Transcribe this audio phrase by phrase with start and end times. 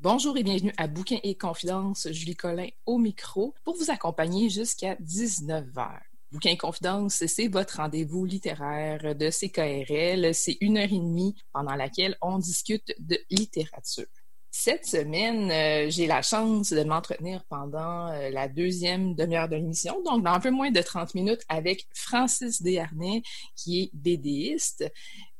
[0.00, 2.06] Bonjour et bienvenue à Bouquin et Confidence.
[2.12, 5.88] Julie Collin au micro pour vous accompagner jusqu'à 19h.
[6.30, 10.32] Bouquin et Confidence, c'est votre rendez-vous littéraire de CKRL.
[10.36, 14.06] C'est une heure et demie pendant laquelle on discute de littérature.
[14.52, 20.00] Cette semaine, euh, j'ai la chance de m'entretenir pendant euh, la deuxième demi-heure de l'émission,
[20.04, 23.22] donc dans un peu moins de 30 minutes, avec Francis Desharnais,
[23.56, 24.88] qui est BDiste.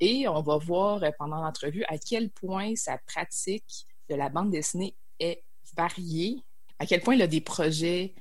[0.00, 4.50] Et on va voir euh, pendant l'entrevue à quel point sa pratique de la bande
[4.50, 5.42] dessinée est
[5.76, 6.42] variée,
[6.78, 8.14] à quel point il a des projets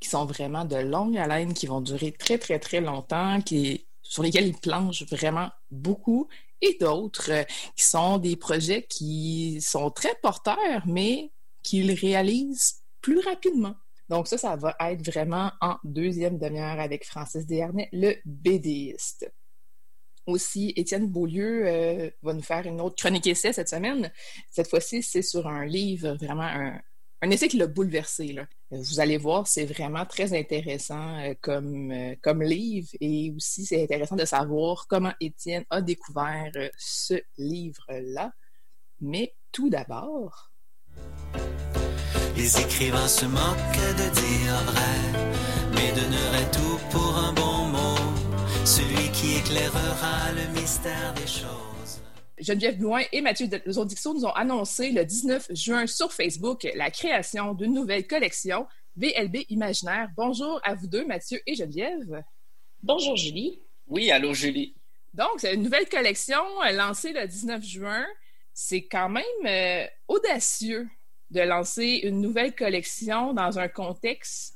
[0.00, 4.22] qui sont vraiment de longue haleine, qui vont durer très, très, très longtemps, qui, sur
[4.22, 6.28] lesquels il planche vraiment beaucoup
[6.60, 7.44] et d'autres euh,
[7.76, 13.74] qui sont des projets qui sont très porteurs, mais qu'il réalise plus rapidement.
[14.08, 19.32] Donc ça, ça va être vraiment en deuxième demi-heure avec Francis Desharnais, le BDiste.
[20.32, 24.10] Aussi, Étienne Beaulieu euh, va nous faire une autre chronique essai cette semaine.
[24.50, 26.80] Cette fois-ci, c'est sur un livre, vraiment un,
[27.20, 28.34] un essai qui l'a bouleversé.
[28.70, 33.82] Vous allez voir, c'est vraiment très intéressant euh, comme, euh, comme livre et aussi c'est
[33.82, 38.32] intéressant de savoir comment Étienne a découvert ce livre-là.
[39.00, 40.50] Mais tout d'abord...
[42.34, 44.96] Les écrivains se moquent de dire vrai,
[45.74, 47.71] mais donneraient tout pour un bon mot,
[48.64, 52.00] celui qui éclairera le mystère des choses.
[52.38, 57.54] Geneviève Blouin et Mathieu Dixon nous ont annoncé le 19 juin sur Facebook la création
[57.54, 60.10] d'une nouvelle collection VLB Imaginaire.
[60.16, 62.22] Bonjour à vous deux, Mathieu et Geneviève.
[62.82, 63.60] Bonjour Julie.
[63.88, 64.76] Oui, allô Julie.
[65.12, 68.06] Donc, c'est une nouvelle collection euh, lancée le 19 juin.
[68.54, 70.88] C'est quand même euh, audacieux
[71.30, 74.54] de lancer une nouvelle collection dans un contexte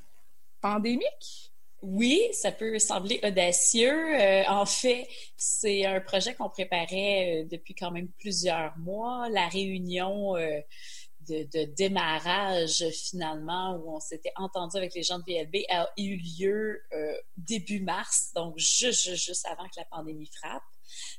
[0.61, 1.46] pandémique.
[1.83, 3.93] Oui, ça peut sembler audacieux.
[4.21, 9.29] Euh, en fait, c'est un projet qu'on préparait euh, depuis quand même plusieurs mois.
[9.31, 10.35] La réunion
[11.31, 16.17] euh, de, démarrage, finalement, où on s'était entendu avec les gens de VLB, a eu
[16.17, 16.81] lieu
[17.37, 20.63] début mars, donc juste, juste avant que la pandémie frappe.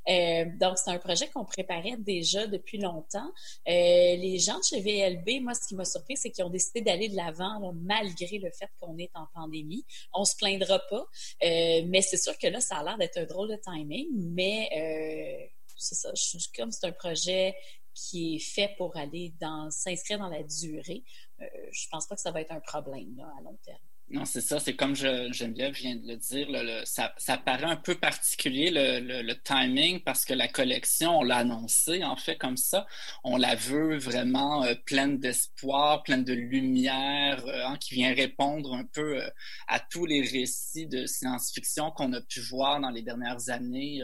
[0.09, 3.31] Euh, donc, c'est un projet qu'on préparait déjà depuis longtemps.
[3.67, 3.71] Euh,
[4.15, 7.09] les gens de chez VLB, moi, ce qui m'a surpris, c'est qu'ils ont décidé d'aller
[7.09, 9.85] de l'avant malgré le fait qu'on est en pandémie.
[10.13, 11.05] On se plaindra pas,
[11.43, 15.49] euh, mais c'est sûr que là, ça a l'air d'être un drôle de timing, mais
[15.75, 16.11] c'est ça.
[16.55, 17.55] Comme c'est un projet
[17.97, 21.03] qui est fait pour aller dans s'inscrire dans la durée,
[21.39, 23.79] je pense pas que ça va être un problème là, à long terme.
[24.09, 24.57] Non, c'est ça.
[24.57, 26.47] C'est comme je, Geneviève vient de le dire.
[26.85, 31.37] ça, ça, paraît un peu particulier le, le, timing parce que la collection, on l'a
[31.37, 32.87] annoncé en fait comme ça.
[33.25, 38.73] On la veut vraiment euh, pleine d'espoir, pleine de lumière, euh, hein, qui vient répondre
[38.75, 39.29] un peu euh,
[39.67, 44.01] à tous les récits de science-fiction qu'on a pu voir dans les dernières années,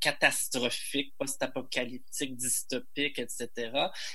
[0.00, 3.70] catastrophiques, post-apocalyptiques, dystopiques, etc.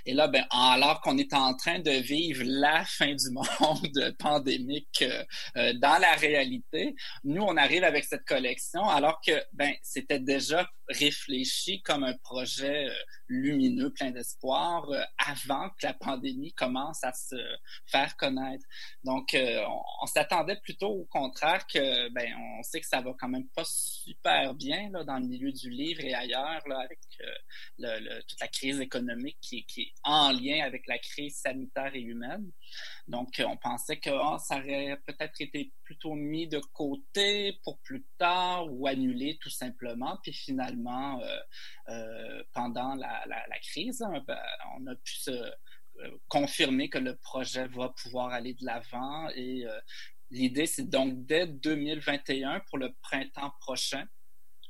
[0.06, 4.65] Et là, ben, alors qu'on est en train de vivre la fin du monde pandémique,
[5.02, 5.24] euh,
[5.58, 6.96] euh, dans la réalité.
[7.24, 12.90] Nous, on arrive avec cette collection alors que ben c'était déjà réfléchi comme un projet
[12.90, 12.94] euh,
[13.28, 14.88] lumineux, plein d'espoir,
[15.18, 17.36] avant que la pandémie commence à se
[17.88, 18.64] faire connaître.
[19.04, 23.48] Donc, on, s'attendait plutôt au contraire que, ben, on sait que ça va quand même
[23.50, 27.00] pas super bien là, dans le milieu du livre et ailleurs, là, avec
[27.80, 32.52] le, toute la crise économique qui, est en lien avec la crise sanitaire et humaine.
[33.08, 38.06] Donc, on pensait que oh, ça aurait peut-être été plutôt mis de côté pour plus
[38.18, 40.18] tard ou annulé tout simplement.
[40.24, 40.75] Puis finalement,
[41.22, 41.40] euh,
[41.90, 44.40] euh, pendant la, crise, hein, ben,
[44.78, 49.66] on a pu se euh, confirmer que le projet va pouvoir aller de l'avant et
[50.32, 54.06] L'idée, c'est donc dès 2021, pour le printemps prochain,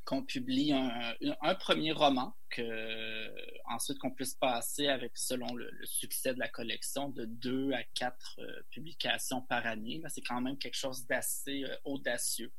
[0.03, 3.31] qu'on publie un, premier roman, que,
[3.66, 8.39] ensuite qu'on puisse passer avec, selon le, succès de la collection, de deux à quatre
[8.39, 10.01] euh, publications par année.
[10.09, 12.51] C'est quand même quelque chose d'assez euh, audacieux.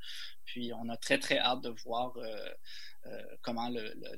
[0.44, 2.48] Puis on a très, très hâte de voir euh,
[3.06, 3.68] euh, comment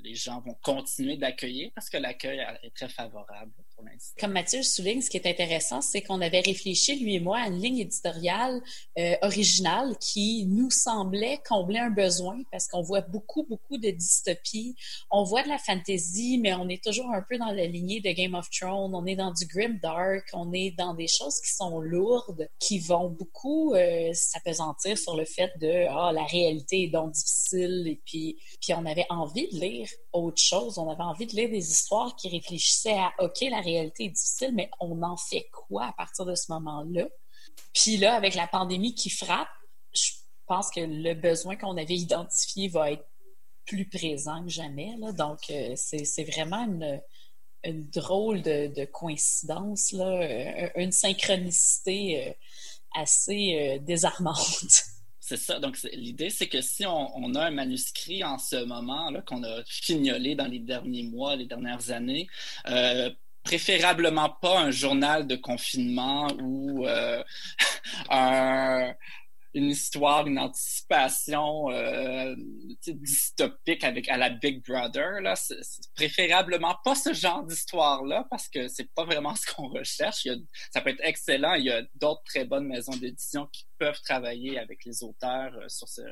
[0.03, 4.15] les gens vont continuer d'accueillir parce que l'accueil est très favorable pour l'instant.
[4.19, 7.49] Comme Mathieu souligne, ce qui est intéressant, c'est qu'on avait réfléchi, lui et moi, à
[7.49, 8.63] une ligne éditoriale
[8.99, 14.75] euh, originale qui nous semblait combler un besoin parce qu'on voit beaucoup, beaucoup de dystopies.
[15.11, 18.11] On voit de la fantasy, mais on est toujours un peu dans la lignée de
[18.11, 18.95] Game of Thrones.
[18.95, 22.79] On est dans du grim dark, on est dans des choses qui sont lourdes, qui
[22.79, 28.01] vont beaucoup euh, s'apesantir sur le fait de ah la réalité est donc difficile et
[28.05, 30.79] puis puis on avait envie de lire autre chose.
[30.79, 34.53] On avait envie de lire des histoires qui réfléchissaient à OK, la réalité est difficile,
[34.55, 37.07] mais on en fait quoi à partir de ce moment-là?
[37.75, 39.49] Puis là, avec la pandémie qui frappe,
[39.93, 40.13] je
[40.47, 43.05] pense que le besoin qu'on avait identifié va être
[43.69, 44.95] plus présent que jamais.
[45.17, 47.01] Donc, euh, c'est vraiment une,
[47.93, 52.35] drôle de, coïncidence, là, une synchronicité
[52.95, 54.39] assez désarmante.
[55.21, 55.59] C'est ça.
[55.61, 60.35] Donc, l'idée, c'est que si on, a un manuscrit en ce moment qu'on a fignolé
[60.35, 62.29] dans les derniers mois, les dernières années,
[63.43, 66.87] préférablement pas un journal de confinement ou
[68.09, 68.95] un,
[69.55, 72.35] une histoire, une anticipation euh,
[72.87, 75.21] dystopique avec à la Big Brother.
[75.21, 75.37] Là.
[75.37, 75.57] C'est,
[75.95, 80.25] préférablement pas ce genre d'histoire-là parce que c'est pas vraiment ce qu'on recherche.
[80.25, 80.39] Il y a,
[80.73, 81.55] ça peut être excellent.
[81.55, 85.69] Il y a d'autres très bonnes maisons d'édition qui peuvent travailler avec les auteurs euh,
[85.69, 86.03] sur ce,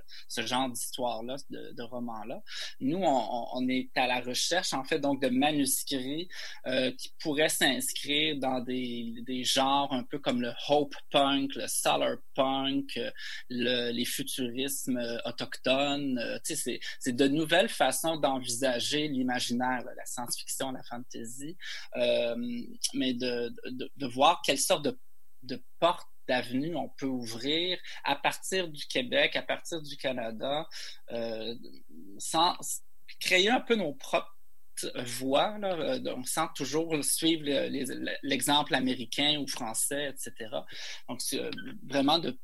[0.42, 2.42] genre d'histoire-là, de, de romans-là.
[2.80, 6.28] Nous, on, est à la recherche, en fait, donc de manuscrits
[6.66, 12.16] euh, qui pourraient s'inscrire dans des, genres un peu comme le hope punk, le solar
[12.34, 13.10] punk, euh,
[13.48, 16.18] le, les futurismes autochtones.
[16.18, 21.56] Euh, c'est, c'est de nouvelles façons d'envisager l'imaginaire, la science-fiction, la fantasy,
[22.94, 24.98] mais de, voir quelle sorte de,
[25.42, 30.68] de porte d'avenue on peut ouvrir à partir du Québec, à partir du Canada,
[31.12, 31.54] euh,
[32.18, 32.56] sans
[33.20, 34.32] créer un peu nos propres
[34.96, 37.44] voix, là, donc sans toujours suivre
[38.22, 40.50] l'exemple américain ou français, etc.
[41.08, 41.20] Donc,
[41.82, 42.38] vraiment de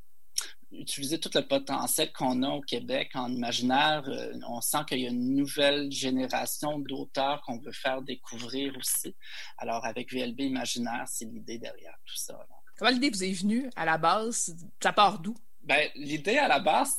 [0.72, 4.04] utiliser tout le potentiel qu'on a au Québec en imaginaire.
[4.06, 9.14] Euh, on sent qu'il y a une nouvelle génération d'auteurs qu'on veut faire découvrir aussi.
[9.58, 12.38] Alors, avec VLB Imaginaire, c'est l'idée derrière tout ça.
[12.82, 14.56] Comment l'idée vous est venue à la base?
[14.82, 15.36] Ça part d'où?
[15.62, 16.96] Ben, l'idée à la base,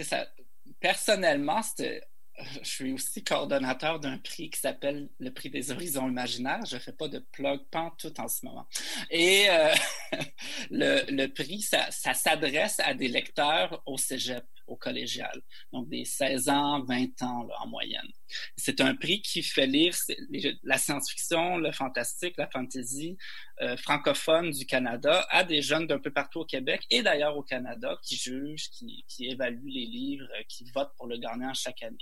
[0.00, 0.28] ça,
[0.78, 2.04] personnellement, c'était
[2.62, 6.64] je suis aussi coordonnateur d'un prix qui s'appelle le prix des horizons imaginaires.
[6.66, 7.60] Je ne fais pas de plug
[7.98, 8.68] tout en ce moment.
[9.10, 9.74] Et euh,
[10.70, 15.42] le, le, prix, ça, s'adresse à des lecteurs au cégep, au collégial,
[15.72, 18.08] donc des 16 ans, 20 ans en moyenne.
[18.56, 19.96] C'est un prix qui fait lire
[20.62, 23.16] la science-fiction, le fantastique, la fantasy
[23.60, 27.42] euh, francophone du Canada à des jeunes d'un peu partout au Québec et d'ailleurs au
[27.42, 31.98] Canada qui jugent, qui, évaluent les livres, qui votent pour le gagnant chaque année.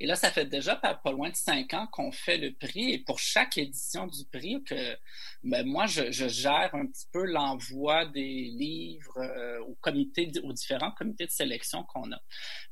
[0.00, 2.92] Et là, ça fait déjà pas, loin de cinq ans qu'on fait le prix.
[2.92, 4.96] Et pour chaque édition du prix, que
[5.42, 11.30] ben, moi, je, gère un petit peu l'envoi des livres euh, aux différents comités de
[11.30, 12.20] sélection qu'on a.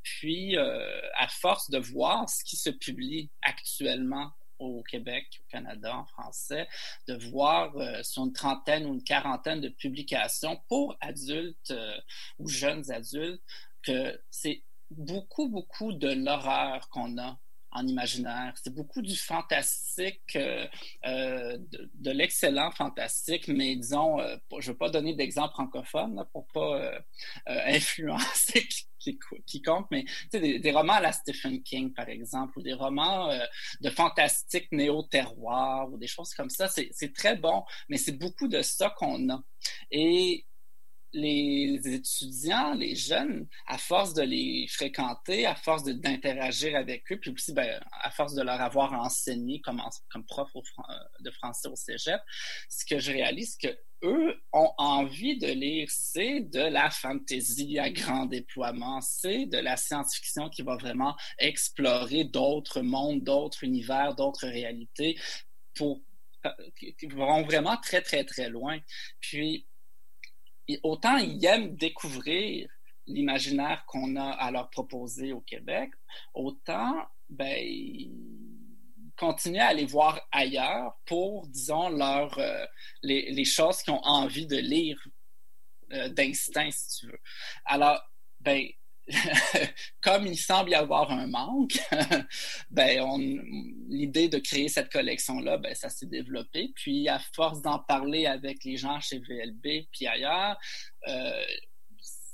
[0.03, 5.97] Puis, euh, à force de voir ce qui se publie actuellement au Québec, au Canada,
[5.97, 6.69] en français,
[7.09, 11.75] de voir euh, sur une trentaine ou une quarantaine de publications pour adultes
[12.39, 13.43] ou jeunes adultes
[13.83, 17.39] que c'est beaucoup, beaucoup de l'horreur qu'on a
[17.75, 18.55] en imaginaire.
[18.62, 20.67] C'est beaucoup du fantastique, euh,
[21.06, 21.59] euh
[21.94, 26.81] de, l'excellent fantastique, mais disons, euh, je ne veux pas donner d'exemple francophone pour pas
[26.81, 26.99] euh,
[27.47, 28.67] influencer
[29.47, 33.29] quiconque, mais des, des, romans à la Stephen King, par exemple, ou des romans
[33.82, 36.69] de fantastique néo-terroir, ou des choses comme ça.
[36.69, 39.44] C'est très bon, mais c'est beaucoup de ça qu'on a.
[39.91, 40.47] Et
[41.14, 47.31] les étudiants, les jeunes, à force de les fréquenter, à force d'interagir avec eux, puis
[47.31, 49.81] aussi ben, à force de leur avoir enseigné comme,
[50.26, 50.50] prof
[51.20, 52.20] de français au cégep,
[52.69, 53.69] ce que je réalise, que
[54.02, 59.76] eux ont envie de lire, c'est de la fantasy à grand déploiement, c'est de la
[59.76, 65.19] science-fiction qui va vraiment explorer d'autres mondes, d'autres univers, d'autres réalités
[65.81, 65.94] euh,
[66.76, 68.78] qui vont vraiment très, très, très loin.
[69.21, 69.66] Puis,
[70.83, 72.68] autant ils aiment découvrir
[73.06, 75.90] l'imaginaire qu'on a à leur proposer au Québec,
[76.33, 76.94] autant
[77.28, 78.12] ben, ils
[79.16, 82.64] continuent à aller voir ailleurs pour, disons, leur, euh,
[83.02, 84.99] les, les, choses qu'ils ont envie de lire
[85.92, 87.21] euh, d'instinct, si tu veux.
[87.64, 88.00] Alors,
[88.40, 88.66] ben,
[90.00, 91.78] comme il semble y avoir un manque,
[92.70, 93.18] ben
[93.88, 96.73] l'idée de créer cette collection-là, ben, ça s'est développé.
[96.75, 100.56] Puis à force d'en parler avec les gens chez VLB puis ailleurs,
[101.08, 101.44] euh,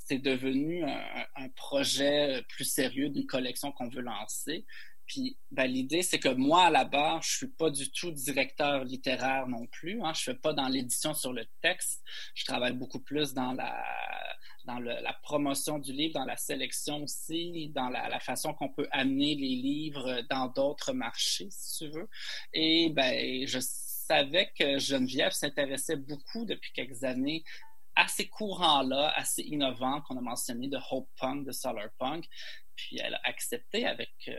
[0.07, 4.67] c'est devenu un, projet plus sérieux d'une collection qu'on veut lancer.
[5.07, 8.85] Puis ben, l'idée, c'est que moi, à la base, je suis pas du tout directeur
[8.85, 10.03] littéraire non plus.
[10.03, 10.13] Hein.
[10.15, 12.03] Je fais pas dans l'édition sur le texte.
[12.35, 13.85] Je travaille beaucoup plus dans la
[14.71, 18.89] dans la promotion du livre, dans la sélection aussi, dans la, la façon qu'on peut
[18.91, 22.09] amener les livres dans d'autres marchés, si tu veux.
[22.53, 27.45] Et ben, je savais que Geneviève s'intéressait beaucoup depuis quelques années
[27.97, 32.27] à ces courants-là, assez innovants qu'on a mentionnés de Hope Punk, de Solar Punk.
[32.77, 34.33] Puis elle a accepté avec euh,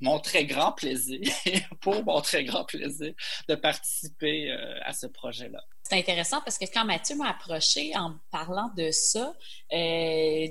[0.00, 1.20] mon très grand plaisir,
[1.80, 3.14] pour mon très grand plaisir,
[3.48, 5.64] de participer euh, à ce projet-là.
[5.84, 9.34] C'est intéressant parce que quand Mathieu m'a approché en parlant de ça,
[9.72, 9.76] euh,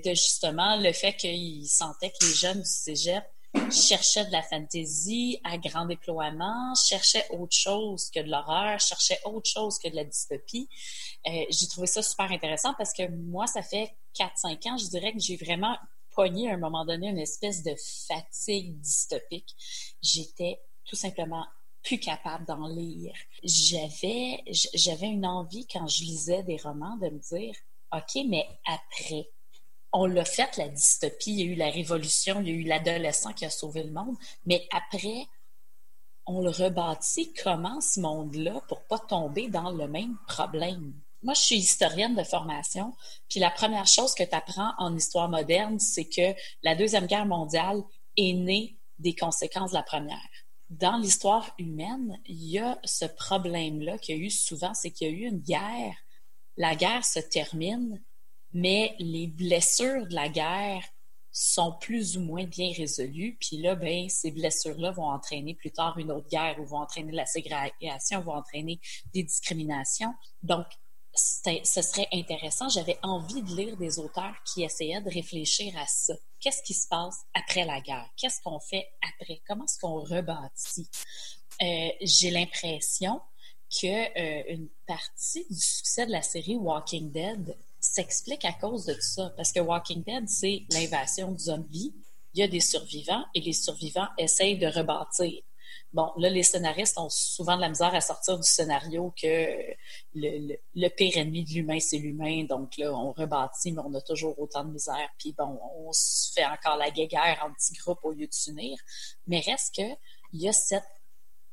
[0.04, 4.42] de justement le fait qu'il sentait que les jeunes du cégep je cherchais de la
[4.44, 9.80] fantasy à grand déploiement, je cherchais autre chose que de l'horreur, je cherchais autre chose
[9.80, 10.70] que de la dystopie.
[11.28, 15.14] Euh, j'ai trouvé ça super intéressant parce que moi, ça fait 4-5 ans, je dirais
[15.14, 15.78] que j'ai vraiment
[16.16, 17.74] pogné à un moment donné une espèce de
[18.08, 19.56] fatigue dystopique.
[20.02, 21.46] J'étais tout simplement
[21.84, 23.14] plus capable d'en lire.
[23.44, 27.56] J'avais, j'avais une envie quand je lisais des romans de me dire,
[27.94, 29.30] OK, mais après,
[29.92, 32.64] on l'a fait, la dystopie, il y a eu la révolution, il y a eu
[32.64, 34.16] l'adolescent qui a sauvé le monde,
[34.46, 35.28] mais après,
[36.26, 40.94] on le rebâtit comment ce monde-là pour pas tomber dans le même problème?
[41.24, 42.94] Moi, je suis historienne de formation,
[43.28, 47.26] puis la première chose que tu apprends en histoire moderne, c'est que la Deuxième Guerre
[47.26, 47.82] mondiale
[48.16, 50.30] est née des conséquences de la première.
[50.70, 55.08] Dans l'histoire humaine, il y a ce problème-là qu'il y a eu souvent, c'est qu'il
[55.08, 55.96] y a eu une guerre.
[56.58, 58.02] La guerre se termine,
[58.54, 60.84] mais les blessures de la guerre
[61.32, 63.38] sont plus ou moins bien résolues.
[63.40, 67.12] Puis là, ben, ces blessures-là vont entraîner plus tard une autre guerre ou vont entraîner
[67.12, 68.80] la ségrégation, vont entraîner
[69.14, 70.14] des discriminations.
[70.44, 70.66] Donc,
[71.14, 72.70] ce serait intéressant.
[72.70, 76.14] J'avais envie de lire des auteurs qui essayaient de réfléchir à ça.
[76.40, 78.10] Qu'est-ce qui se passe après la guerre?
[78.16, 79.42] Qu'est-ce qu'on fait après?
[79.48, 80.90] Comment est-ce qu'on rebâtit?
[81.62, 83.20] Euh, j'ai l'impression
[83.82, 88.94] que euh, une partie du succès de la série Walking Dead s'explique à cause de
[88.94, 89.34] tout ça.
[89.36, 91.96] Parce que Walking Dead, c'est l'invasion de zombies.
[92.34, 95.42] Il y a des survivants et les survivants essayent de rebâtir.
[95.92, 99.48] Bon, là, les scénaristes ont souvent de la misère à sortir du scénario que
[100.14, 102.44] le, pire ennemi de l'humain, c'est l'humain.
[102.44, 105.10] Donc là, on rebâtit, mais on a toujours autant de misère.
[105.18, 108.78] Puis bon, on se fait encore la guéguerre en petits groupes au lieu de s'unir.
[109.26, 109.96] Mais reste que
[110.32, 110.54] il y a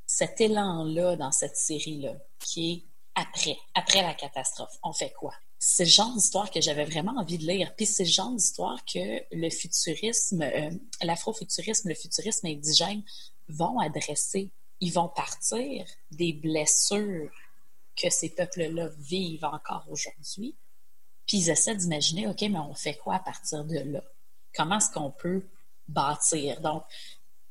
[0.06, 4.76] cet élan-là dans cette série-là qui est après, après la catastrophe.
[4.82, 5.32] On fait quoi?
[5.58, 7.74] C'est le genre d'histoire que j'avais vraiment envie de lire.
[7.76, 10.70] Puis c'est le genre d'histoire que le futurisme, euh,
[11.02, 13.02] l'afrofuturisme, le futurisme indigène
[13.48, 14.52] vont adresser.
[14.80, 17.30] Ils vont partir des blessures
[17.96, 20.56] que ces peuples-là vivent encore aujourd'hui.
[21.26, 24.02] Puis ils essaient d'imaginer, OK, mais on fait quoi à partir de là?
[24.54, 25.46] Comment est-ce qu'on peut
[25.88, 26.60] bâtir?
[26.60, 26.84] Donc,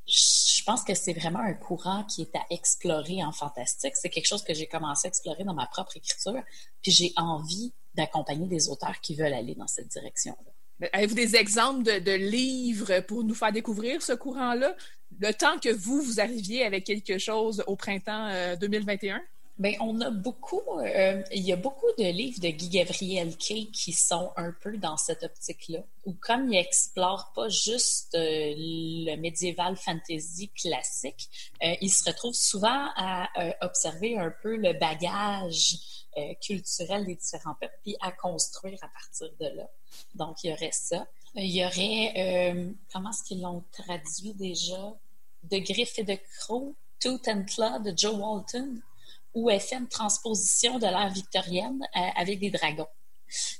[0.08, 3.96] je pense que c'est vraiment un courant qui est à explorer en fantastique.
[3.96, 6.44] C'est quelque chose que j'ai commencé à explorer dans ma propre écriture.
[6.84, 10.52] Puis j'ai envie d'accompagner des auteurs qui veulent aller dans cette direction-là.
[10.92, 14.75] Avez-vous des exemples de, livres pour nous faire découvrir ce courant-là?
[15.20, 19.16] Le temps que vous, vous arriviez avec quelque chose au printemps 2021?
[19.16, 19.20] Euh,
[19.58, 23.68] Bien, on a beaucoup, euh, il y a beaucoup de livres de Guy Gabriel Kay
[23.68, 29.16] qui sont un peu dans cette optique-là, où comme il explore pas juste euh, le
[29.16, 31.30] médiéval fantasy classique,
[31.80, 33.30] il se retrouve souvent à
[33.62, 39.29] observer un peu le bagage euh, culturel des différents peuples, puis à construire à partir
[39.39, 39.69] de là.
[40.13, 41.05] Donc, il y aurait ça.
[41.36, 44.93] Il y aurait, euh, comment est-ce qu'ils l'ont traduit déjà?
[45.43, 48.81] De Griff et de Croc, Tooth and Claw de Joe Walton,
[49.34, 52.88] où elle fait une transposition de l'ère victorienne euh, avec des dragons.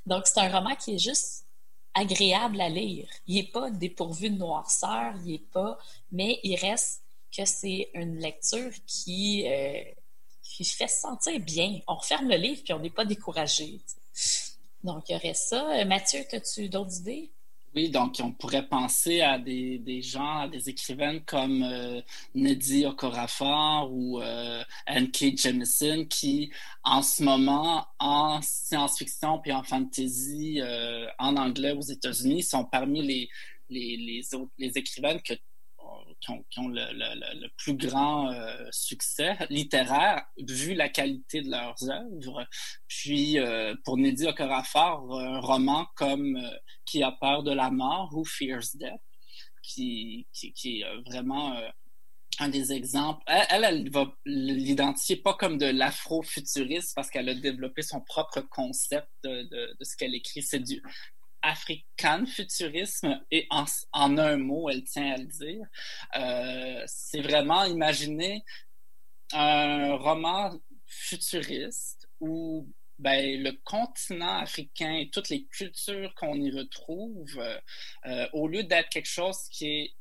[0.06, 1.46] Donc, c'est un roman qui est juste
[1.94, 3.10] agréable à lire.
[3.28, 5.78] Il n'est pas dépourvu de noirceur, il n'est pas,
[6.12, 7.02] mais il reste
[7.36, 9.46] que c'est une lecture qui,
[10.56, 11.80] qui fait se sentir bien.
[11.88, 13.80] On referme le livre puis on n'est pas découragé.
[14.84, 15.70] Donc, il y aurait ça.
[15.72, 17.32] Euh, Mathieu, as-tu d'autres idées?
[17.76, 22.00] Oui, donc on pourrait penser à des, des gens, à des écrivaines comme euh,
[22.34, 25.38] Neddy Okorafor ou euh, N.K.
[25.38, 26.54] Jemisin qui,
[26.86, 33.06] en ce moment, en science-fiction puis en fantasy euh, en anglais aux États-Unis, sont parmi
[33.06, 33.30] les,
[33.70, 34.22] les, les,
[34.58, 35.34] les écrivaines que
[36.20, 42.46] qui ont, le, plus grand euh, succès littéraire vu la qualité de leurs œuvres.
[42.88, 46.50] Puis euh, pour Neddy Okorafor, un roman comme euh,
[46.86, 49.02] Qui a peur de la mort ou Fears Death,
[49.64, 51.60] qui, qui, est vraiment
[52.40, 53.24] un des exemples.
[53.28, 59.10] Elle, elle, va l'identifier pas comme de l'afro-futuriste parce qu'elle a développé son propre concept
[59.24, 60.44] de, de, de ce qu'elle écrit.
[60.44, 60.82] C'est du
[61.46, 63.66] african futurisme et en,
[64.18, 65.66] un mot, elle tient à le dire.
[66.18, 68.44] Euh, c'est vraiment imaginer
[69.34, 77.40] un roman futuriste où ben, le continent africain et toutes les cultures qu'on y retrouve,
[78.06, 79.94] euh, au lieu d'être quelque chose qui est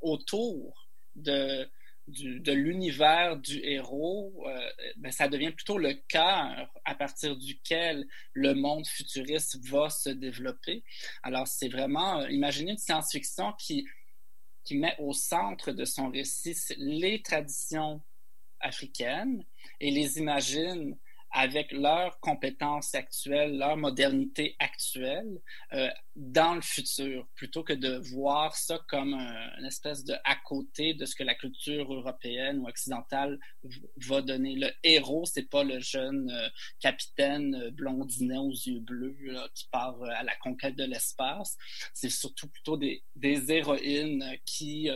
[0.00, 1.70] autour de
[2.08, 8.54] de l'univers du héros, euh, ben, ça devient plutôt le cœur à partir duquel le
[8.54, 10.82] monde futuriste va se développer.
[11.22, 13.86] Alors, c'est vraiment, euh, imaginer une science-fiction qui,
[14.64, 18.02] qui met au centre de son récit les traditions
[18.60, 19.44] africaines
[19.80, 20.96] et les imagine
[21.32, 25.40] avec leurs compétences actuelles, leur modernité actuelle
[25.72, 30.92] euh, dans le futur, plutôt que de voir ça comme une espèce de à côté
[30.92, 33.38] de ce que la culture européenne ou occidentale
[33.96, 34.56] va donner.
[34.56, 36.48] Le héros, c'est pas le jeune euh,
[36.80, 39.16] capitaine euh, blondinet aux yeux bleus
[39.54, 41.56] qui part à la conquête de l'espace.
[41.94, 44.90] C'est surtout plutôt des, des héroïnes qui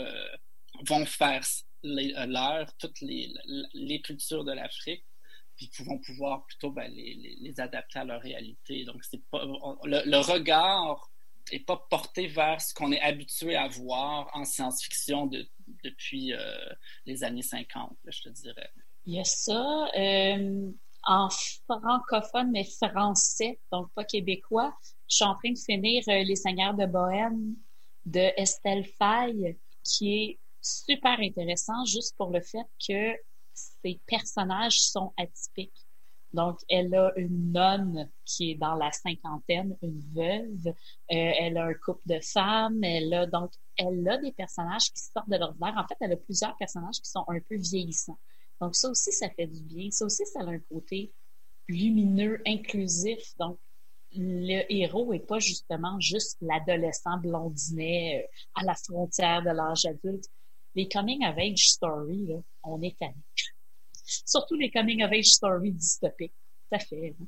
[0.86, 1.42] vont faire
[1.82, 3.32] leur, toutes les,
[3.72, 5.04] les cultures de l'Afrique
[5.56, 8.84] puis qui vont pouvoir plutôt ben, les, les, adapter à leur réalité.
[8.84, 11.10] Donc, c'est pas le, regard
[11.52, 15.30] n'est pas porté vers ce qu'on est habitué à voir en science-fiction
[15.84, 16.38] depuis euh,
[17.06, 18.70] les années 50, je te dirais.
[19.06, 19.88] Il y a ça.
[19.96, 20.70] Euh,
[21.06, 24.74] en francophone, mais français, donc pas québécois,
[25.08, 27.54] je suis en train de finir euh, Les Seigneurs de Bohème
[28.06, 33.16] de Estelle Faye, qui est super intéressant juste pour le fait que
[33.56, 35.86] ses personnages sont atypiques.
[36.32, 40.66] Donc, elle a une nonne qui est dans la cinquantaine, une veuve.
[40.66, 40.72] Euh,
[41.08, 42.82] elle a un couple de femmes.
[42.84, 45.74] Elle a donc, elle a des personnages qui sortent de l'ordinaire.
[45.78, 48.18] En fait, elle a plusieurs personnages qui sont un peu vieillissants.
[48.60, 49.90] Donc, ça aussi, ça fait du bien.
[49.90, 51.12] Ça aussi, ça a un côté
[51.68, 53.34] lumineux, inclusif.
[53.38, 53.58] Donc,
[54.12, 60.26] le héros est pas justement juste l'adolescent blondinet euh, à la frontière de l'âge adulte
[60.76, 63.14] les coming of age stories, on est tanné.
[64.24, 66.34] Surtout les coming of age stories dystopiques.
[66.70, 67.16] Ça fait.
[67.20, 67.26] Hein.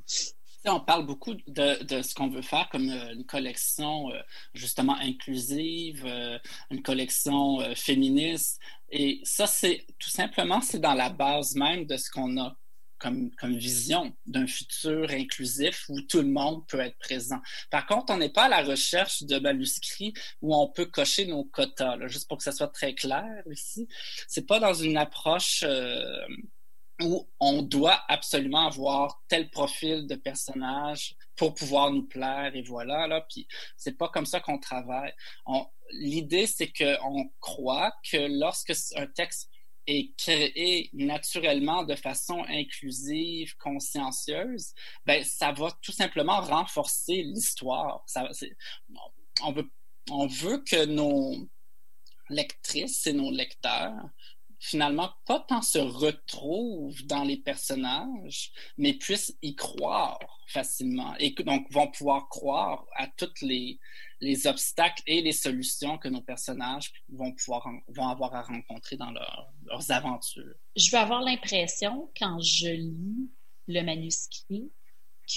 [0.65, 4.19] On parle beaucoup de, de ce qu'on veut faire comme euh, une collection euh,
[4.53, 6.37] justement inclusive, euh,
[6.69, 8.59] une collection féministe.
[8.89, 12.55] Et ça, c'est tout simplement, c'est dans la base même de ce qu'on a
[12.99, 17.39] comme, comme vision d'un futur inclusif où tout le monde peut être présent.
[17.71, 21.45] Par contre, on n'est pas à la recherche de manuscrits où on peut cocher nos
[21.45, 23.87] quotas, juste pour que ça soit très clair ici.
[24.27, 26.27] C'est pas dans une approche euh,
[27.01, 33.07] où on doit absolument avoir tel profil de personnage pour pouvoir nous plaire et voilà
[33.07, 35.13] là puis c'est pas comme ça qu'on travaille
[35.91, 39.49] l'idée c'est qu'on croit que lorsque un texte
[39.89, 44.73] est créé naturellement de façon inclusive, consciencieuse,
[45.05, 48.05] ben ça va tout simplement renforcer l'histoire.
[49.43, 49.71] On veut,
[50.11, 51.49] on veut que nos
[52.29, 54.09] lectrices et nos lecteurs
[54.59, 61.71] finalement pas tant se retrouvent dans les personnages, mais puissent y croire facilement et donc
[61.71, 63.79] vont pouvoir croire à toutes les,
[64.19, 69.11] les obstacles et les solutions que nos personnages vont pouvoir vont avoir à rencontrer dans
[69.11, 70.55] leurs aventures.
[70.75, 73.29] Je vais avoir l'impression quand je lis
[73.67, 74.71] le manuscrit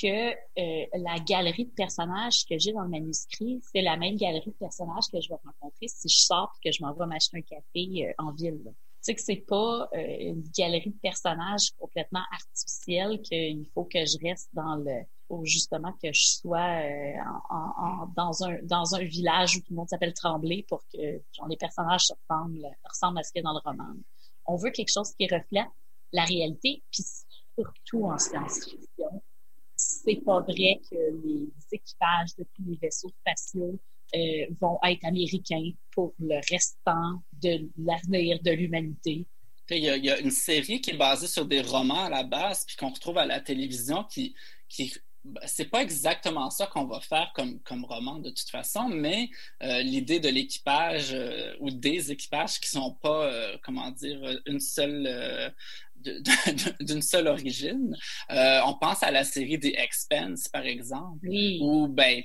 [0.00, 4.50] que euh, la galerie de personnages que j'ai dans le manuscrit, c'est la même galerie
[4.50, 7.38] de personnages que je vais rencontrer si je sors et que je m'en vais m'acheter
[7.38, 8.72] un café euh, en ville.
[9.02, 14.16] Sais que c'est pas euh, une galerie de personnages complètement artificielle qu'il faut que je
[14.24, 17.14] reste dans le faut justement que je sois euh,
[17.50, 21.48] en, dans, un, dans un village où tout le monde s'appelle Tremblay pour que genre,
[21.48, 23.92] les personnages ressemblent, ressemblent à ce qu'il y a dans le roman.
[24.46, 25.68] On veut quelque chose qui reflète
[26.12, 27.02] la réalité, puis
[27.58, 29.22] surtout en science-fiction.
[29.74, 33.80] C'est pas vrai que les équipages de tous les vaisseaux spatiaux
[34.14, 39.26] euh, vont être américains pour le restant de l'avenir de l'humanité.
[39.70, 42.10] Il y, a, il y, a, une série qui est basée sur des romans à
[42.10, 44.34] la base, puis qu'on retrouve à la télévision, qui,
[44.68, 44.92] qui
[45.46, 49.30] c'est pas exactement ça qu'on va faire comme, comme roman de toute façon, mais
[49.62, 54.60] euh, l'idée de l'équipage euh, ou des équipages qui sont pas, euh, comment dire, une
[54.60, 55.54] seule
[56.80, 57.94] d'une seule origine.
[58.28, 61.28] on pense à la série des Expense, par exemple,
[61.60, 62.24] où ben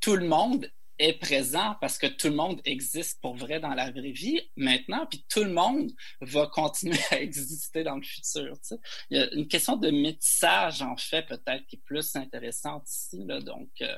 [0.00, 3.90] tout le monde est présent parce que tout le monde existe pour vrai dans la
[3.90, 8.52] vraie vie maintenant, puis tout le monde va continuer à exister dans le futur.
[8.60, 8.76] Tu sais.
[9.10, 13.24] Il y a une question de métissage, en fait, peut-être, qui est plus intéressante ici.
[13.24, 13.96] Donc, euh,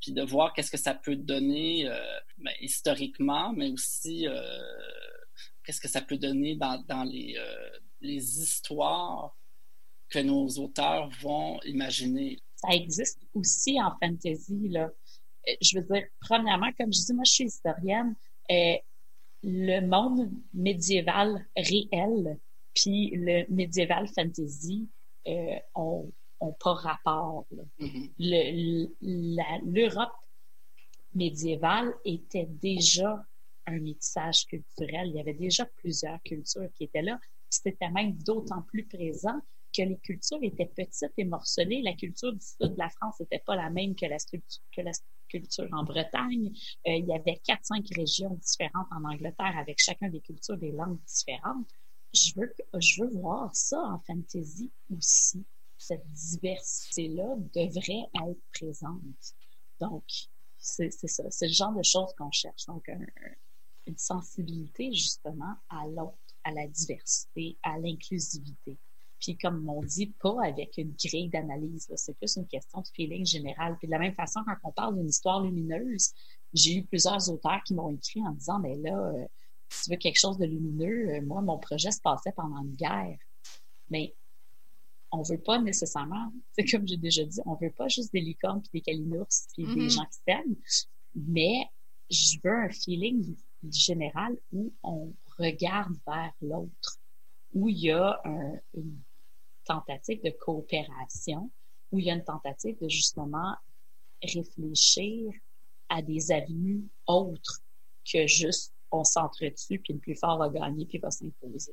[0.00, 1.98] puis de voir qu'est-ce que ça peut donner euh,
[2.38, 4.40] ben, historiquement, mais aussi euh,
[5.64, 7.36] qu'est-ce que ça peut donner dans, dans les,
[8.00, 9.36] les histoires
[10.08, 12.38] que nos auteurs vont imaginer.
[12.54, 14.88] Ça existe aussi en fantasy, là
[15.60, 18.14] je veux dire, premièrement, comme je dis, moi, je suis historienne.
[18.50, 18.76] Euh,
[19.42, 22.38] le monde médiéval réel
[22.74, 24.88] puis le médiéval fantasy
[25.26, 26.12] euh, ont,
[26.60, 27.46] pas rapport.
[27.80, 28.90] Mm-hmm.
[29.64, 30.12] L'Europe
[31.14, 33.24] médiévale était déjà
[33.66, 35.08] un métissage culturel.
[35.08, 37.18] Il y avait déjà plusieurs cultures qui étaient là.
[37.50, 39.40] C'était même d'autant plus présent
[39.72, 41.82] que les cultures étaient petites et morcelées.
[41.82, 44.92] La culture du sud de la France n'était pas la même que la,
[45.28, 46.50] culture en Bretagne.
[46.86, 50.72] Euh, il y avait quatre, cinq régions différentes en Angleterre avec chacun des cultures, des
[50.72, 51.68] langues différentes.
[52.14, 55.44] Je veux, je veux voir ça en fantasy aussi.
[55.76, 59.34] cette diversité-là devrait être présente.
[59.80, 60.04] Donc,
[60.58, 61.30] c'est ça.
[61.30, 62.66] C'est le genre de choses qu'on cherche.
[62.66, 62.88] Donc,
[63.86, 68.78] une sensibilité justement à l'autre, à la diversité, à l'inclusivité.
[69.20, 71.90] Puis comme on dit, pas avec une grille d'analyse.
[71.96, 73.76] C'est plus une question de feeling général.
[73.78, 76.12] Puis de la même façon, quand on parle d'une histoire lumineuse,
[76.52, 79.26] j'ai eu plusieurs auteurs qui m'ont écrit en disant, mais là, euh,
[79.68, 82.74] si tu veux quelque chose de lumineux, euh, moi, mon projet se passait pendant une
[82.74, 83.18] guerre.
[83.90, 84.14] Mais
[85.10, 88.60] on veut pas nécessairement, c'est comme j'ai déjà dit, on veut pas juste des licornes
[88.62, 89.90] puis des calinours puis des mm-hmm.
[89.90, 90.56] gens qui s'aiment,
[91.14, 91.64] mais
[92.10, 93.36] je veux un feeling
[93.70, 96.98] général où on regarde vers l'autre,
[97.52, 98.20] où il y a
[98.74, 98.98] une
[99.68, 101.50] tentative de coopération,
[101.92, 103.54] où il y a une tentative de justement
[104.22, 105.32] réfléchir
[105.88, 107.60] à des avenues autres
[108.10, 111.72] que juste on s'entretue, puis le plus fort va gagner, puis va s'imposer.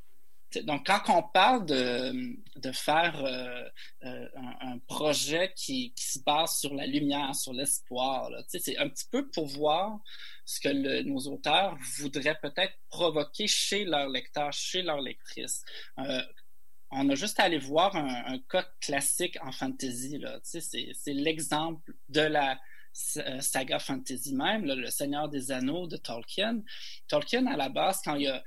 [0.62, 3.64] Donc, quand on parle de, de faire euh,
[4.04, 4.28] euh,
[4.60, 9.28] un, projet qui, qui, se base sur la lumière, sur l'espoir, c'est un petit peu
[9.28, 9.98] pour voir
[10.44, 15.62] ce que nos auteurs voudraient peut-être provoquer chez leurs lecteurs, chez leurs lectrices.
[15.98, 16.22] Euh,
[16.90, 20.22] on a juste à aller voir un, un cas classique en fantasy.
[20.42, 22.58] C'est l'exemple de la
[22.92, 26.62] saga fantasy même, Le Seigneur des Anneaux de Tolkien.
[27.08, 28.42] Tolkien, à la base, quand il a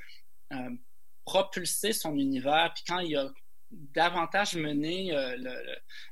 [1.26, 3.32] propulser son univers, puis quand il a
[3.72, 5.38] davantage mené euh,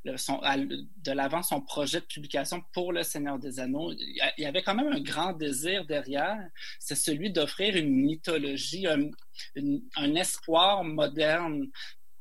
[0.06, 4.76] de l'avant son projet de publication pour Le Seigneur des Anneaux, il y avait quand
[4.76, 6.38] même un grand désir derrière,
[6.80, 11.68] c'est celui d'offrir une mythologie, un, espoir moderne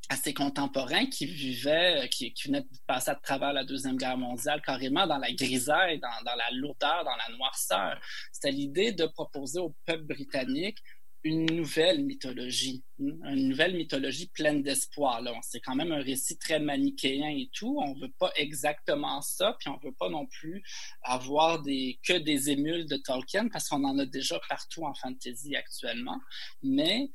[0.09, 4.19] à ses contemporains qui vivaient, qui, qui venaient de passer à travers la Deuxième Guerre
[4.19, 8.01] mondiale, carrément dans la grisaille, dans, la lourdeur, dans la noirceur.
[8.33, 10.79] C'était l'idée de proposer au peuple britannique
[11.25, 15.21] une nouvelle mythologie, hein, une nouvelle mythologie pleine d'espoir.
[15.43, 17.81] C'est quand même un récit très manichéen et tout.
[17.85, 20.63] On veut pas exactement ça, puis on veut pas non plus
[21.03, 26.21] avoir que des émules de Tolkien parce qu'on en a déjà partout en fantasy actuellement.
[26.63, 27.11] Mais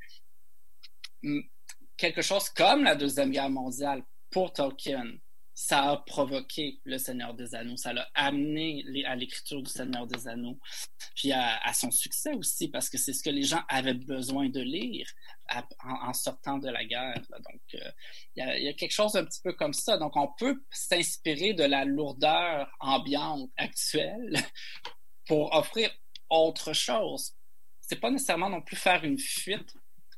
[2.02, 5.06] quelque chose comme la Deuxième Guerre mondiale pour Tolkien,
[5.54, 10.28] ça a provoqué le Seigneur des Anneaux, ça l'a amené à l'écriture du Seigneur des
[10.28, 10.58] Anneaux,
[11.16, 14.62] puis à, son succès aussi, parce que c'est ce que les gens avaient besoin de
[14.62, 15.08] lire
[15.84, 17.22] en, sortant de la guerre.
[17.30, 17.92] Donc, euh,
[18.36, 19.98] il y, a quelque chose un petit peu comme ça.
[19.98, 24.40] Donc, on peut s'inspirer de la lourdeur ambiante actuelle
[25.28, 25.92] pour offrir
[26.30, 27.34] autre chose.
[27.82, 29.76] C'est pas nécessairement non plus faire une fuite,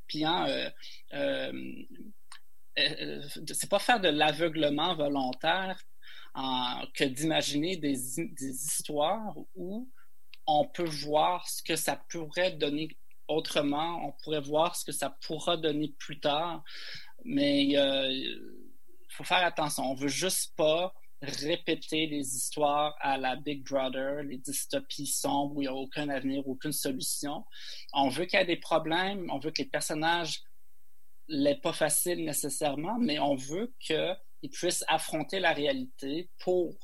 [0.08, 0.70] puis hein, euh,
[1.14, 1.52] euh,
[2.80, 5.80] euh, c'est pas faire de l'aveuglement volontaire
[6.96, 9.88] que d'imaginer des, histoires où
[10.48, 12.90] on peut voir ce que ça pourrait donner
[13.28, 16.64] autrement, on pourrait voir ce que ça pourra donner plus tard,
[17.24, 19.84] mais il faut faire attention.
[19.84, 25.62] On veut juste pas répéter les histoires à la Big Brother, les dystopies sombres où
[25.62, 27.44] il n'y a aucun avenir, aucune solution.
[27.94, 30.44] On veut qu'il y ait des problèmes, on veut que les personnages
[31.28, 36.76] l'est pas facile nécessairement, mais on veut qu'ils puissent affronter la réalité pour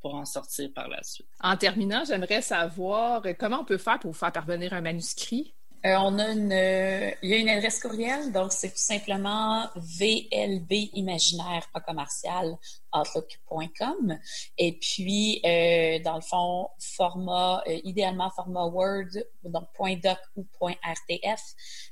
[0.00, 1.28] pour en sortir par la suite.
[1.40, 5.54] En terminant, j'aimerais savoir comment on peut faire pour faire parvenir un manuscrit?
[5.84, 9.68] Euh, on a une, euh, il y a une adresse courriel, donc c'est tout simplement
[9.74, 12.56] vlbimaginaire pas commercial
[12.94, 14.18] outlook.com.
[14.58, 19.08] Et puis, euh, dans le fond, format, idéalement format Word,
[19.44, 19.68] donc
[20.02, 21.40] .doc ou .rtf,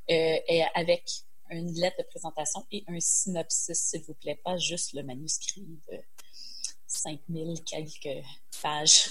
[0.08, 1.04] et avec
[1.50, 5.98] une lettre de présentation et un synopsis, s'il vous plaît, pas juste le manuscrit de
[6.86, 8.24] 5000 quelques
[8.62, 9.10] pages.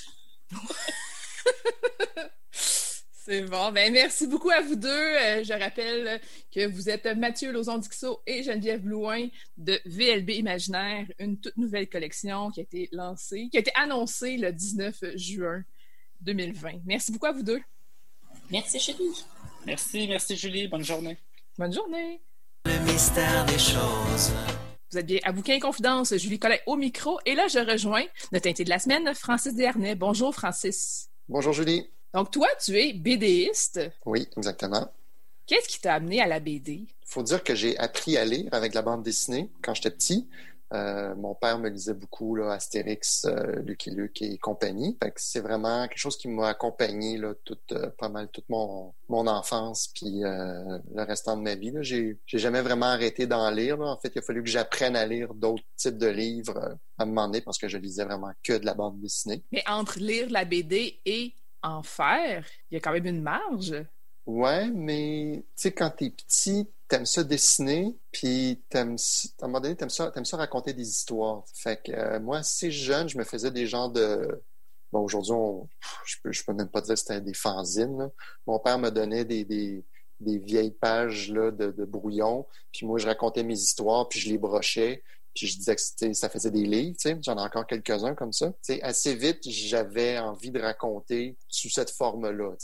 [3.30, 3.72] C'est bon.
[3.72, 4.89] Ben, merci beaucoup à vous deux.
[4.89, 6.20] Euh, je rappelle
[6.52, 12.50] que vous êtes Mathieu Lozon-Dixot et Geneviève Blouin de VLB Imaginaire, une toute nouvelle collection
[12.50, 15.63] qui a été lancée, qui a été annoncée le 19 juin
[16.22, 16.82] 2020.
[16.86, 17.62] Merci beaucoup à vous deux.
[18.50, 19.24] Merci, Julie.
[19.63, 20.68] Merci, merci, Julie.
[20.68, 21.15] Bonne journée.
[21.56, 22.24] Bonne journée.
[22.65, 24.34] Le mystère des choses.
[24.92, 27.20] Vous êtes bien à Bouquin et Confidence, Julie Collet au micro.
[27.28, 29.94] Et là, je rejoins notre invité de la semaine, Francis Dernay.
[29.94, 31.12] Bonjour, Francis.
[31.28, 31.86] Bonjour, Julie.
[32.13, 33.82] Donc, toi, tu es BDiste.
[34.06, 34.91] Oui, exactement.
[35.45, 36.74] Qu'est-ce qui t'a amené à la BD?
[36.74, 40.28] Il faut dire que j'ai appris à lire avec la bande dessinée quand j'étais petit.
[40.72, 44.95] Euh, mon père me lisait beaucoup là, Astérix, euh, Lucky Luke et compagnie.
[45.15, 49.26] c'est vraiment quelque chose qui m'a accompagné là, toute, euh, pas mal toute mon, mon
[49.26, 51.74] enfance puis le restant de ma vie.
[51.82, 53.82] J'ai, j'ai jamais vraiment arrêté d'en lire.
[53.82, 57.06] En fait, il a fallu que j'apprenne à lire d'autres types de livres à un
[57.06, 59.43] moment donné parce que je lisais vraiment que de la bande dessinée.
[59.52, 63.76] Mais entre lire la BD et en faire, il y a quand même une marge.
[64.26, 68.95] Ouais, mais tu sais, quand t'es petit, t'aimes ça dessiner, puis t'aimes,
[69.41, 71.43] à un moment donné, t'aimes ça, t'aimes ça raconter des histoires.
[71.54, 74.43] Fait que euh, moi, assez jeune, je me faisais des genres de...
[74.91, 75.36] Bon, aujourd'hui,
[76.06, 78.10] je peux, je peux même pas dire que c'était des fanzines.
[78.48, 79.86] Mon père me donnait des, des,
[80.19, 84.30] des vieilles pages là, de, de brouillon, puis moi, je racontais mes histoires, puis je
[84.30, 85.04] les brochais,
[85.36, 88.52] puis je disais que ça faisait des livres, j'en ai encore quelques-uns comme ça.
[88.62, 92.56] T'sais, assez vite, j'avais envie de raconter sous cette forme-là.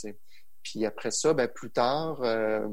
[0.64, 2.68] Puis après ça, ben, plus tard, euh,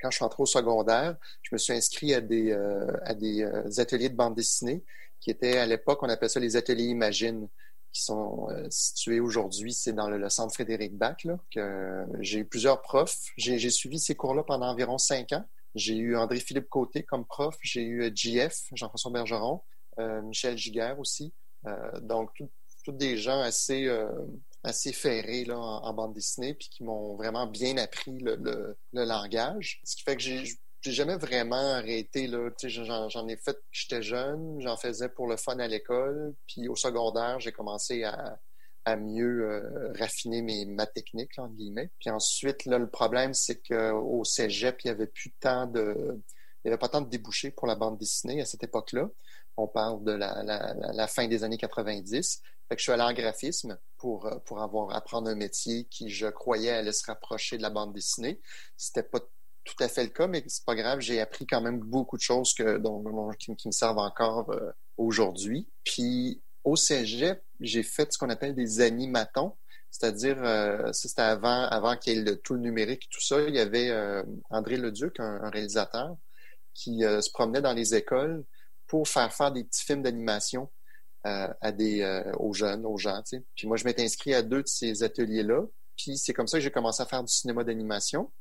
[0.00, 3.42] quand je suis entré au secondaire, je me suis inscrit à des, euh, à des
[3.42, 4.84] euh, ateliers de bande dessinée
[5.20, 7.48] qui étaient à l'époque, on appelle ça les ateliers Imagine,
[7.92, 11.16] qui sont situés aujourd'hui, c'est dans le, centre Frédéric Bach.
[11.52, 13.18] que j'ai eu plusieurs profs.
[13.36, 15.44] J'ai suivi ces cours-là pendant environ cinq ans.
[15.74, 19.62] J'ai eu André-Philippe Côté comme prof, j'ai eu JF, Jean-François Bergeron,
[20.24, 21.32] Michel Giguère aussi.
[22.02, 22.42] donc,
[22.84, 23.88] tous des gens assez
[24.62, 28.36] assez ferrés là, en, bande dessinée, puis qui m'ont vraiment bien appris le,
[28.92, 29.80] le, langage.
[29.84, 30.44] Ce qui fait que j'ai
[30.82, 32.28] jamais vraiment arrêté.
[32.28, 37.40] J'en, ai fait j'étais jeune, j'en faisais pour le fun à l'école, puis au secondaire,
[37.40, 38.38] j'ai commencé à,
[38.84, 41.90] à mieux euh, raffiner mes, ma technique, là, guillemets.
[41.98, 46.20] Puis ensuite, là, le problème, c'est qu'au cégep, il n'y avait plus tant de...
[46.62, 49.08] Il n'y avait pas tant de débouchés pour la bande dessinée à cette époque-là.
[49.56, 52.42] On parle de la, la, la, fin des années 90.
[52.68, 56.10] Fait que je suis allé en graphisme pour, euh, pour avoir apprendre un métier qui,
[56.10, 58.40] je croyais, allait se rapprocher de la bande dessinée.
[58.76, 59.20] C'était pas
[59.64, 61.00] tout à fait le cas, mais c'est pas grave.
[61.00, 65.68] J'ai appris quand même beaucoup de choses que, dont, qui, me servent encore euh, aujourd'hui.
[65.84, 69.56] Puis au cégep, j'ai fait ce qu'on appelle des animatons.
[69.90, 73.40] C'est-à-dire, euh, ça c'était avant, avant qu'il y ait tout le numérique et tout ça.
[73.42, 73.92] Il y avait
[74.50, 76.16] André Leduc, un, réalisateur,
[76.74, 78.44] qui se promenait dans les écoles
[78.86, 80.68] pour faire faire des petits films d'animation
[81.26, 83.22] euh, à des, euh, aux jeunes, aux gens.
[83.54, 85.66] Puis moi, je m'étais inscrit à deux de ces ateliers-là.
[85.94, 88.32] Puis c'est comme ça que j'ai commencé à faire du cinéma d'animation.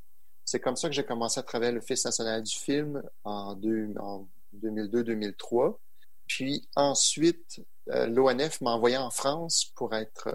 [0.45, 3.59] C'est comme ça que j'ai commencé à travailler le Fils national du film en,
[3.99, 5.77] en 2002-2003.
[6.25, 10.29] Puis ensuite, euh, l'ONF m'a envoyé en France pour être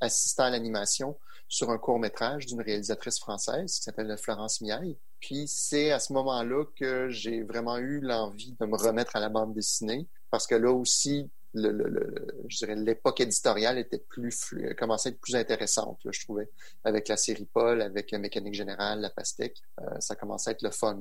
[0.00, 1.16] assistant à l'animation
[1.48, 4.96] sur un court métrage d'une réalisatrice française qui s'appelle Florence Miaille.
[5.20, 9.28] Puis c'est à ce moment-là que j'ai vraiment eu l'envie de me remettre à la
[9.28, 15.20] bande dessinée parce que là aussi, je dirais l'époque éditoriale était plus commençait à être
[15.20, 16.50] plus intéressante, je trouvais,
[16.82, 20.62] avec la série Paul, avec la mécanique générale, la pastèque, euh, ça commençait à être
[20.62, 21.00] le fun,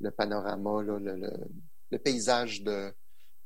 [0.00, 2.92] le, panorama, le, paysage de,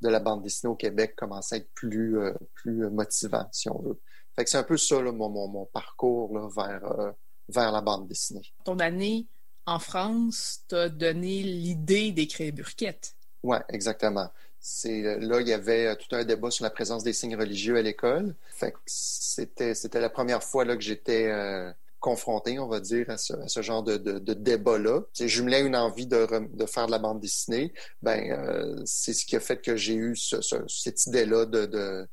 [0.01, 3.81] de la bande dessinée au Québec commençait à être plus, euh, plus motivant, si on
[3.81, 4.01] veut.
[4.37, 7.13] Fait que c'est un peu ça, mon, mon, parcours là, vers, euh,
[7.49, 8.53] vers la bande dessinée.
[8.65, 9.27] Ton année
[9.67, 13.17] en France t'a donné l'idée d'écrire Burquette.
[13.43, 14.31] Oui, exactement.
[14.61, 17.37] C'est euh, là il y avait euh, tout un débat sur la présence des signes
[17.37, 18.35] religieux à l'école.
[18.49, 21.71] Fait que c'était c'était la première fois là que j'étais euh,
[22.05, 23.97] confronté, on va dire, à ce, genre de,
[24.35, 25.01] débat-là.
[25.19, 26.27] Je jumelé une envie de,
[26.67, 27.73] faire de la bande dessinée.
[28.03, 31.47] Ben, c'est ce qui a fait que j'ai eu cette idée-là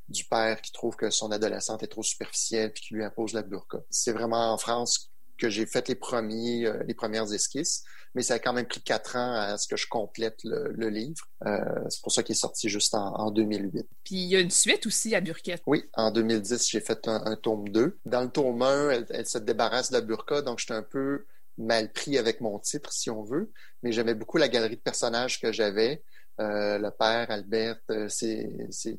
[0.08, 3.42] du père qui trouve que son adolescente est trop superficielle puis qui lui impose la
[3.42, 3.80] burqa.
[3.90, 5.11] C'est vraiment en France
[5.42, 8.82] que j'ai fait les premiers, euh, les premières esquisses, mais ça a quand même pris
[8.82, 11.26] quatre ans à ce que je complète le, livre.
[11.46, 11.58] Euh,
[11.90, 13.88] c'est pour ça qu'il est sorti juste en, 2008.
[14.04, 15.62] Puis il y a une suite aussi à Burkett.
[15.66, 17.98] Oui, en 2010, j'ai fait un, tome 2.
[18.06, 21.26] Dans le tome 1, elle, se débarrasse de la burqa, donc j'étais un peu
[21.58, 23.52] mal pris avec mon titre, si on veut,
[23.82, 26.04] mais j'aimais beaucoup la galerie de personnages que j'avais.
[26.40, 28.50] Euh, le père, Albert, c'est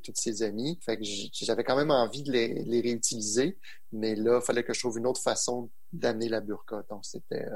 [0.03, 0.79] tous ses amis.
[0.85, 3.59] Fait que j'avais quand même envie de les, les, réutiliser,
[3.91, 6.85] mais là, il fallait que je trouve une autre façon d'amener la burqa.
[6.89, 7.47] Donc, c'était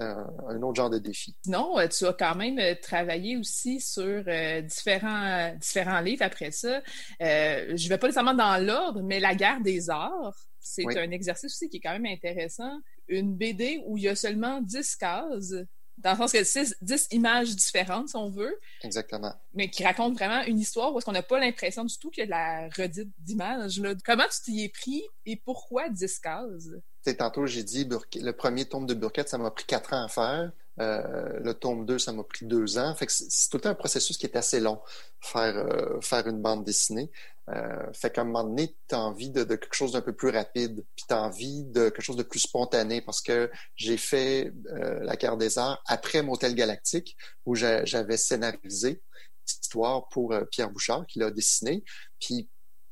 [0.00, 1.36] euh, un, autre genre de défi.
[1.46, 4.24] Non, euh, tu as quand même euh, travaillé aussi sur
[4.62, 6.80] différents, différents livres après ça.
[7.20, 11.52] je ne vais pas nécessairement dans l'ordre, mais La guerre des arts, c'est un exercice
[11.52, 12.80] aussi qui est quand même intéressant.
[13.08, 15.54] Une BD où il y a seulement 10 cases
[16.02, 18.58] dans le sens que c'est 10 images différentes, si on veut.
[18.82, 19.32] Exactement.
[19.54, 22.20] Mais qui racontent vraiment une histoire où est-ce qu'on n'a pas l'impression du tout qu'il
[22.20, 23.80] y a de la redite d'images.
[24.04, 26.70] Comment tu t'y es pris et pourquoi 10 cases?
[27.18, 30.52] tantôt, j'ai dit le premier tome de Burkett, ça m'a pris quatre ans à faire.
[30.80, 32.94] Euh, le tome 2, ça m'a pris deux ans.
[33.06, 34.80] C'est tout un processus qui est assez long,
[35.20, 37.10] faire, euh, faire une bande dessinée.
[37.50, 40.30] Euh, fait qu'à un moment donné, tu as envie de, quelque chose d'un peu plus
[40.30, 44.52] rapide, puis tu as envie de quelque chose de plus spontané, parce que j'ai fait
[44.72, 49.02] euh, La Guerre des Arts après Motel Galactique, où j'avais scénarisé
[49.44, 51.82] cette histoire pour Pierre Bouchard, qui l'a dessiné.
[52.20, 52.48] Puis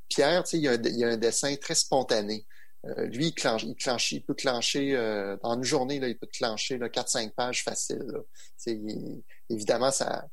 [0.09, 2.47] Pierre, il, y a un dessin très spontané.
[2.97, 8.05] Euh, lui, il, peut clencher, euh, en une journée, il peut clencher 4-5 pages faciles.
[9.51, 10.27] évidemment, ça,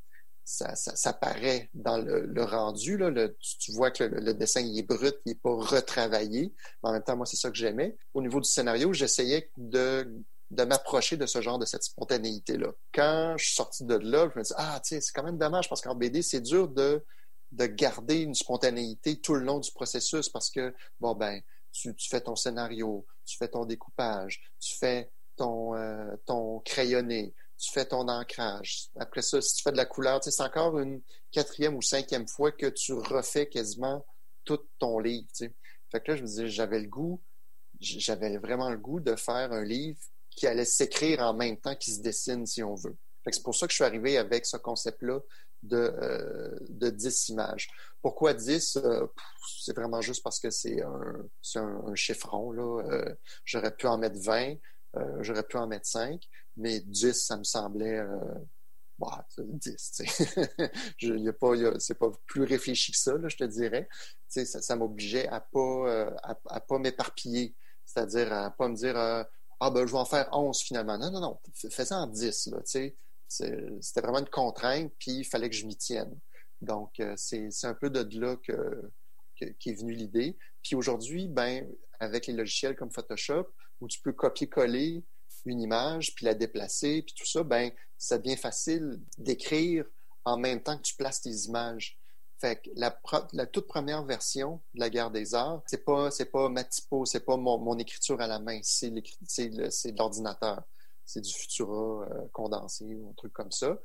[0.45, 2.99] ça, paraît dans le, rendu.
[3.59, 6.53] Tu, vois que le, dessin est brut, il n'est pas retravaillé.
[6.83, 7.97] Mais en même temps, moi, c'est ça que j'aimais.
[8.13, 10.07] Au niveau du scénario, j'essayais de
[10.51, 12.71] m'approcher de ce genre de cette spontanéité-là.
[12.93, 15.81] Quand je suis sorti de là, je me dis, ah, c'est quand même dommage parce
[15.81, 17.03] qu'en BD, c'est dur de,
[17.51, 21.41] de garder une spontanéité tout le long du processus parce que, bon, ben,
[21.75, 27.71] tu, fais ton scénario, tu fais ton découpage, tu fais ton, euh, ton crayonné, tu
[27.71, 28.89] fais ton ancrage.
[28.97, 32.51] Après ça, si tu fais de la couleur, c'est encore une quatrième ou cinquième fois
[32.51, 34.05] que tu refais quasiment
[34.43, 35.27] tout ton livre.
[35.91, 37.21] Fait que là, je me disais, j'avais le goût,
[37.79, 39.99] j'avais vraiment le goût de faire un livre
[40.31, 42.97] qui allait s'écrire en même temps qu'il se dessine, si on veut.
[43.31, 45.19] C'est pour ça que je suis arrivé avec ce concept-là
[45.63, 47.69] de, euh, de 10 images.
[48.01, 48.77] Pourquoi 10?
[48.77, 49.07] Euh,
[49.61, 52.53] c'est vraiment juste parce que c'est un, chiffron.
[52.53, 54.55] Euh, j'aurais pu en mettre 20,
[55.21, 56.21] j'aurais pu en mettre 5,
[56.57, 58.01] mais 10, ça me semblait...
[58.97, 60.03] Bah, 10,
[61.01, 63.89] il pas, c'est pas plus réfléchi que ça, là, je te dirais.
[64.29, 68.95] Ça, m'obligeait à pas, à, à, pas m'éparpiller, c'est-à-dire à pas me dire
[69.59, 70.97] ah ben je vais en faire 11 finalement.
[70.97, 71.39] Non, non, non,
[71.69, 72.95] fais-en 10, là, tu sais.
[73.37, 76.17] C'était vraiment une contrainte, puis il fallait que je m'y tienne.
[76.61, 78.91] Donc, euh, c'est un peu de là que,
[79.35, 80.37] qu'est venue l'idée.
[80.63, 81.67] Puis aujourd'hui, ben,
[81.99, 83.47] avec les logiciels comme Photoshop,
[83.81, 85.03] où tu peux copier-coller
[85.45, 89.85] une image, puis la déplacer, puis tout ça, ben, ça devient facile d'écrire
[90.23, 91.97] en même temps que tu places tes images.
[92.39, 96.49] Fait que la, toute première version de la guerre des arts, c'est pas c'est pas
[96.49, 98.91] ma typo, c'est pas mon, mon, écriture à la main, c'est
[99.97, 100.63] l'ordinateur
[101.05, 103.77] c'est du Futura euh, condensé ou un truc comme ça.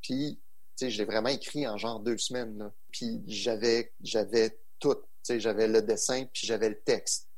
[0.00, 0.38] Puis,
[0.76, 2.70] tu sais, je l'ai vraiment écrit en genre deux semaines.
[2.92, 4.94] Puis j'avais, j'avais tout.
[4.94, 7.28] Tu sais, j'avais le dessin, puis j'avais le texte.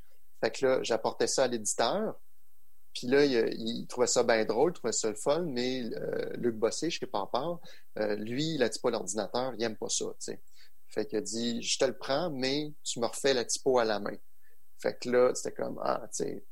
[0.41, 2.15] Fait que là, j'apportais ça à l'éditeur.
[2.95, 6.57] Puis là, il, trouvait ça bien drôle, il trouvait ça le fun, mais euh, Luc
[6.57, 7.61] Bossé, chez Papa,
[7.99, 10.41] euh, lui, il a pas l'ordinateur, il aime pas ça, tu sais.
[10.89, 13.85] Fait qu'il a dit, je te le prends, mais tu me refais la typo à
[13.85, 14.17] la main.
[14.79, 16.45] Fait que là, c'était comme, ah, tu sais,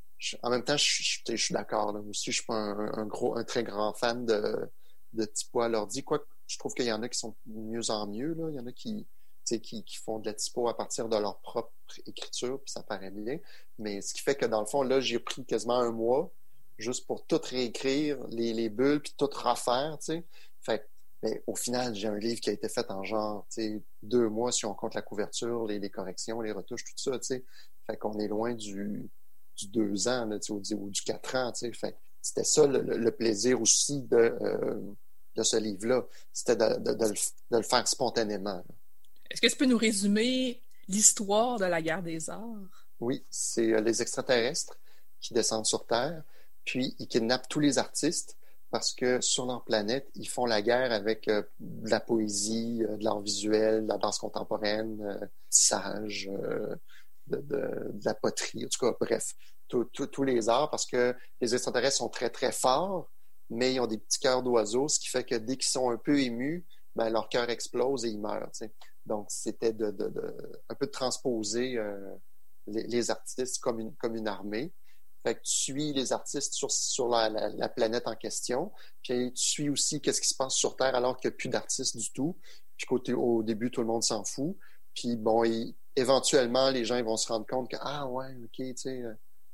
[0.43, 1.93] en même temps, je, suis d'accord.
[1.93, 4.69] Moi aussi, je suis pas un, gros, un très grand fan de,
[5.13, 6.03] de typo à l'ordi.
[6.03, 8.33] Quoi, je trouve qu'il y en a qui sont mieux en mieux.
[8.33, 8.49] Là.
[8.49, 9.07] Il y en a qui,
[9.45, 11.71] qui, qui font de la typo à partir de leur propre
[12.05, 13.39] écriture, puis ça paraît bien.
[13.77, 16.31] Mais ce qui fait que dans le fond, là, j'ai pris quasiment un mois
[16.77, 19.97] juste pour tout réécrire, les, les bulles, puis tout refaire.
[19.99, 20.25] sais.
[20.61, 20.87] Fait
[21.21, 23.45] mais au final, j'ai un livre qui a été fait en genre
[24.01, 27.21] deux mois si on compte la couverture, les, les corrections, les retouches, tout ça.
[27.21, 27.43] sais.
[27.85, 29.09] Fait qu'on est loin du,
[29.59, 31.51] du deux ans là, ou, ou, du quatre ans.
[31.53, 34.79] C'était ça le, plaisir aussi de, euh,
[35.35, 36.05] de ce livre-là.
[36.33, 37.13] C'était de, de, de,
[37.51, 38.63] le, faire spontanément.
[39.29, 42.87] Est-ce que tu peux nous résumer l'histoire de la guerre des arts?
[42.99, 44.77] Oui, c'est euh, les extraterrestres
[45.21, 46.23] qui descendent sur Terre,
[46.65, 48.37] puis ils kidnappent tous les artistes
[48.71, 53.03] parce que sur leur planète, ils font la guerre avec euh, de la poésie, de
[53.03, 56.29] l'art visuel, de la danse contemporaine, euh, sage,
[57.29, 59.33] de, la poterie, en tout cas, bref,
[59.67, 63.09] tous les arts, parce que les extraterrestres sont très, très forts,
[63.49, 65.97] mais ils ont des petits cœurs d'oiseaux, ce qui fait que dès qu'ils sont un
[65.97, 66.65] peu émus,
[66.95, 68.51] ben, leur cœur explose et ils meurent.
[69.05, 69.95] Donc, c'était de,
[70.69, 72.15] un peu de transposer euh,
[72.67, 74.73] les, artistes comme une, comme une armée.
[75.23, 78.71] Fait que tu suis les artistes sur, sur la, planète en question,
[79.03, 81.49] puis tu suis aussi qu'est-ce qui se passe sur Terre alors qu'il n'y a plus
[81.49, 82.37] d'artistes du tout,
[82.77, 84.57] puis qu'au au début, tout le monde s'en fout.
[84.93, 85.43] Puis bon,
[85.99, 89.13] éventuellement, les gens vont se rendre compte que, ah ouais, OK, euh,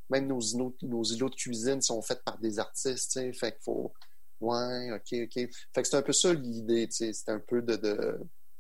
[0.09, 3.93] même nos, îlots de cuisine sont faits par des artistes, tu fait qu'il faut,
[4.41, 5.33] ouais, OK, OK.
[5.73, 7.75] Fait que c'est un peu ça l'idée, c'est un peu de,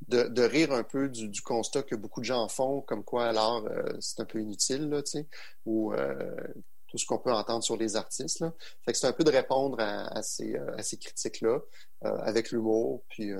[0.07, 3.65] de, de, rire un peu du, constat que beaucoup de gens font, comme quoi alors
[3.67, 5.01] euh, c'est un peu inutile, là,
[5.65, 6.35] ou euh,
[6.87, 8.43] tout ce qu'on peut entendre sur les artistes.
[8.83, 11.59] Fait que c'est un peu de répondre à, à ces, à ces critiques-là
[12.01, 13.31] avec l'humour, puis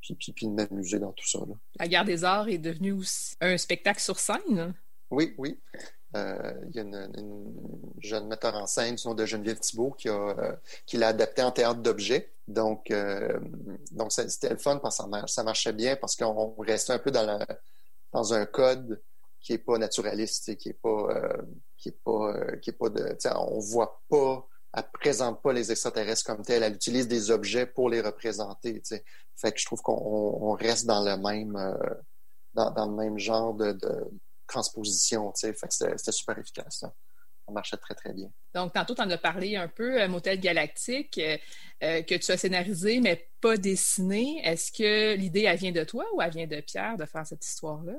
[0.00, 1.38] puis, puis, de m'amuser dans tout ça.
[1.40, 1.54] Là.
[1.78, 4.74] La Guerre des Arts est devenue aussi un spectacle sur scène.
[5.10, 5.60] Oui, oui.
[6.16, 7.54] Euh, il y a une,
[8.00, 11.42] jeune metteur en scène du nom de Geneviève Thibault qui, a, euh, qui l'a adapté
[11.42, 12.32] en théâtre d'objets.
[12.48, 13.38] Donc, euh,
[13.92, 17.24] donc c'était le fun parce que ça, marchait bien parce qu'on restait un peu dans,
[17.24, 17.46] la,
[18.12, 19.00] dans un code
[19.40, 21.08] qui est pas naturaliste, qui est pas,
[21.76, 26.24] qui est pas, qui est pas de, on voit pas elle présente pas les extraterrestres
[26.24, 28.82] comme tels, elle utilise des objets pour les représenter.
[29.36, 31.94] Fait que je trouve qu'on reste dans le même euh,
[32.54, 33.76] dans, le même genre de,
[34.46, 35.32] transposition.
[35.34, 36.78] Fait que c'était super efficace.
[36.80, 36.92] Ça.
[37.52, 38.28] marchait très, très bien.
[38.54, 42.36] Donc, tantôt, tu en as parlé un peu, euh, Motel Galactique, euh, que tu as
[42.36, 44.40] scénarisé, mais pas dessiné.
[44.44, 47.44] Est-ce que l'idée, elle vient de toi ou elle vient de Pierre de faire cette
[47.44, 47.94] histoire-là?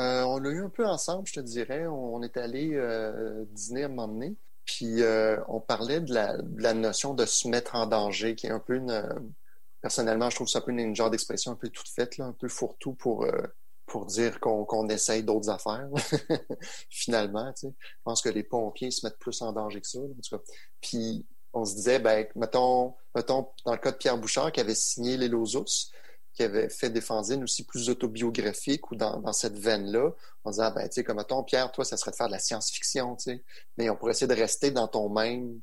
[0.00, 1.86] on l'a eu un peu ensemble, je te dirais.
[1.86, 2.68] On est allé
[3.50, 4.36] dîner à un moment donné.
[4.68, 8.60] Puis euh, on parlait de la, notion de se mettre en danger, qui est un
[8.60, 9.02] peu une.
[9.80, 12.34] personnellement, je trouve ça un peu une, genre d'expression un peu toute faite, là, un
[12.34, 13.32] peu fourre-tout pour, euh,
[13.86, 15.88] pour dire qu'on essaye d'autres affaires,
[16.90, 17.50] finalement.
[17.54, 17.74] Tu sais.
[17.80, 20.00] Je pense que les pompiers se mettent plus en danger que ça.
[20.00, 20.42] En tout cas.
[20.82, 24.74] Puis on se disait, ben, mettons, mettons, dans le cas de Pierre Bouchard, qui avait
[24.74, 25.90] signé Les Losus,
[26.38, 30.14] qui avait fait des fanzines aussi plus autobiographiques ou dans, cette veine-là,
[30.44, 32.32] on disait, ah, ben, tu sais, comme mettons, Pierre, toi, ça serait de faire de
[32.32, 33.44] la science-fiction, tu sais.
[33.76, 35.60] Mais on pourrait essayer de rester dans ton même,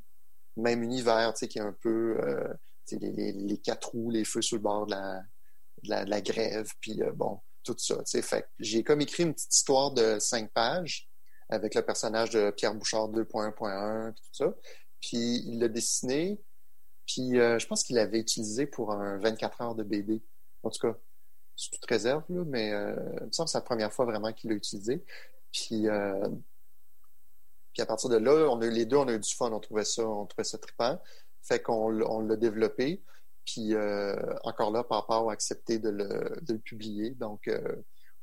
[0.57, 2.53] univers, tu sais, qui est un peu, euh,
[2.91, 4.95] les, les, les, quatre roues, les feux sur le bord de
[5.87, 8.21] la, grève, puis euh, bon, tout ça, tu sais.
[8.21, 11.09] Fait j'ai comme écrit une petite histoire de cinq pages
[11.47, 14.53] avec le personnage de Pierre Bouchard 2.1.1, tout ça.
[14.99, 16.41] Puis il l'a dessiné,
[17.07, 20.21] puis euh, je pense qu'il l'avait utilisé pour un 24 heures de BD.
[20.65, 20.97] En tout cas,
[21.55, 24.33] sous toute réserve, là, mais euh, il me semble que c'est la première fois vraiment
[24.33, 25.03] qu'il l'a utilisé.
[25.51, 26.27] Puis, euh,
[27.73, 29.59] puis à partir de là, on a, les deux, on a eu du fun, on
[29.59, 30.99] trouvait ça, on trouvait ça trippant.
[31.41, 33.03] Fait qu'on on l'a développé.
[33.45, 37.11] Puis euh, encore là, Papa a accepté de le, de le publier.
[37.11, 37.49] Donc,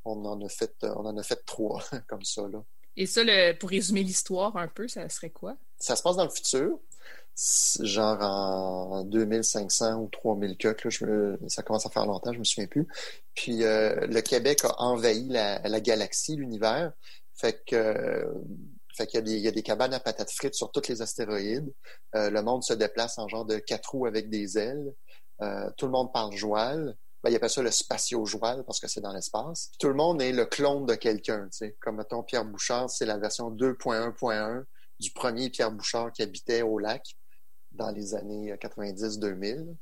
[0.04, 2.48] on en a fait, on en a fait trois comme ça.
[2.48, 2.62] Là.
[2.96, 5.56] Et ça, le, pour résumer l'histoire un peu, ça serait quoi?
[5.78, 6.78] Ça se passe dans le futur,
[7.80, 12.44] genre en 2500 ou 3000 que je me, ça commence à faire longtemps, je me
[12.44, 12.86] souviens plus.
[13.34, 16.92] Puis euh, le Québec a envahi la, la galaxie, l'univers.
[17.34, 18.26] Fait que
[18.94, 20.88] fait qu'il y a, des, il y a des cabanes à patates frites sur tous
[20.88, 21.72] les astéroïdes.
[22.14, 24.92] Euh, le monde se déplace en genre de quatre roues avec des ailes.
[25.40, 26.94] Euh, tout le monde parle joual.
[27.22, 29.70] Ben, il appelle ça le spatio-joual parce que c'est dans l'espace.
[29.78, 31.48] Tout le monde est le clone de quelqu'un.
[31.80, 34.64] Comme mettons Pierre Bouchard, c'est la version 2.1.1
[35.00, 37.16] du premier Pierre Bouchard qui habitait au lac
[37.74, 39.74] dans les années 90-2000.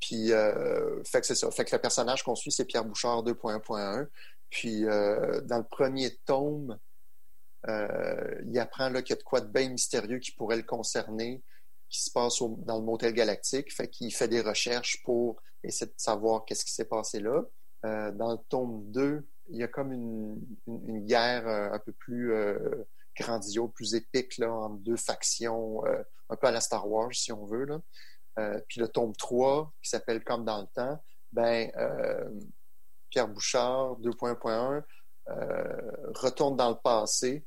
[0.00, 1.50] Puis, euh, fait que c'est ça.
[1.50, 4.06] Fait que le personnage qu'on suit, c'est Pierre Bouchard 2.1.1.
[4.50, 6.78] Puis, euh, dans le premier tome,
[7.68, 11.42] euh, il apprend qu'il y a de quoi de bien mystérieux qui pourrait le concerner,
[11.88, 13.74] qui se passe dans le motel galactique.
[13.74, 17.42] Fait qu'il fait des recherches pour essayer de savoir qu'est-ce qui s'est passé là.
[17.84, 22.32] Euh, dans le tome 2, il y a comme une, guerre euh, un peu plus
[22.32, 22.84] euh,
[23.16, 27.32] grandiose, plus épique là, entre deux factions, euh, un peu à la Star Wars, si
[27.32, 27.64] on veut.
[27.64, 27.80] Là.
[28.38, 31.02] Euh, puis le tome 3, qui s'appelle Comme dans le temps,
[31.32, 31.70] ben
[33.10, 34.82] Pierre Bouchard, 2.1.1,
[36.14, 37.44] retourne dans le passé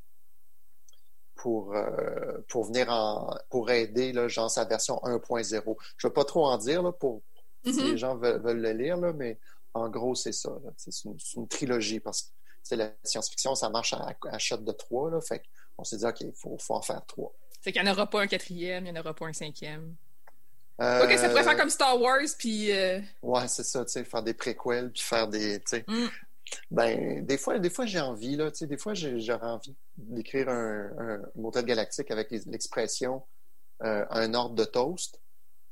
[1.38, 5.78] pour, euh, pour venir en, pour aider, là, genre sa version 1.0.
[5.98, 7.22] Je ne vais pas trop en dire là, pour
[7.64, 7.92] si Mhm.
[7.92, 9.40] les gens veulent, veulent le lire, là, mais
[9.74, 10.52] en gros, c'est ça.
[10.78, 10.92] C'est
[11.36, 12.28] une, trilogie parce que
[12.64, 15.12] c'est la science-fiction, ça marche à, à shot de trois.
[15.12, 15.44] Là, fait
[15.78, 17.34] on s'est dit, OK, il faut, faut en faire trois.
[17.62, 19.96] Fait qu'il n'y en aura pas un quatrième, il n'y en aura pas un cinquième.
[20.80, 22.72] Euh, Ok, ça pourrait faire comme Star Wars, puis...
[22.72, 26.06] euh, Ouais, c'est ça, tu sais, faire des préquels, puis faire des, Mm.
[26.72, 30.50] ben, des fois, des fois, j'ai envie, là, tu sais, des fois, j'aurais envie d'écrire
[30.50, 33.24] un, un motel galactique avec l'expression
[33.84, 35.20] euh, un ordre de toast,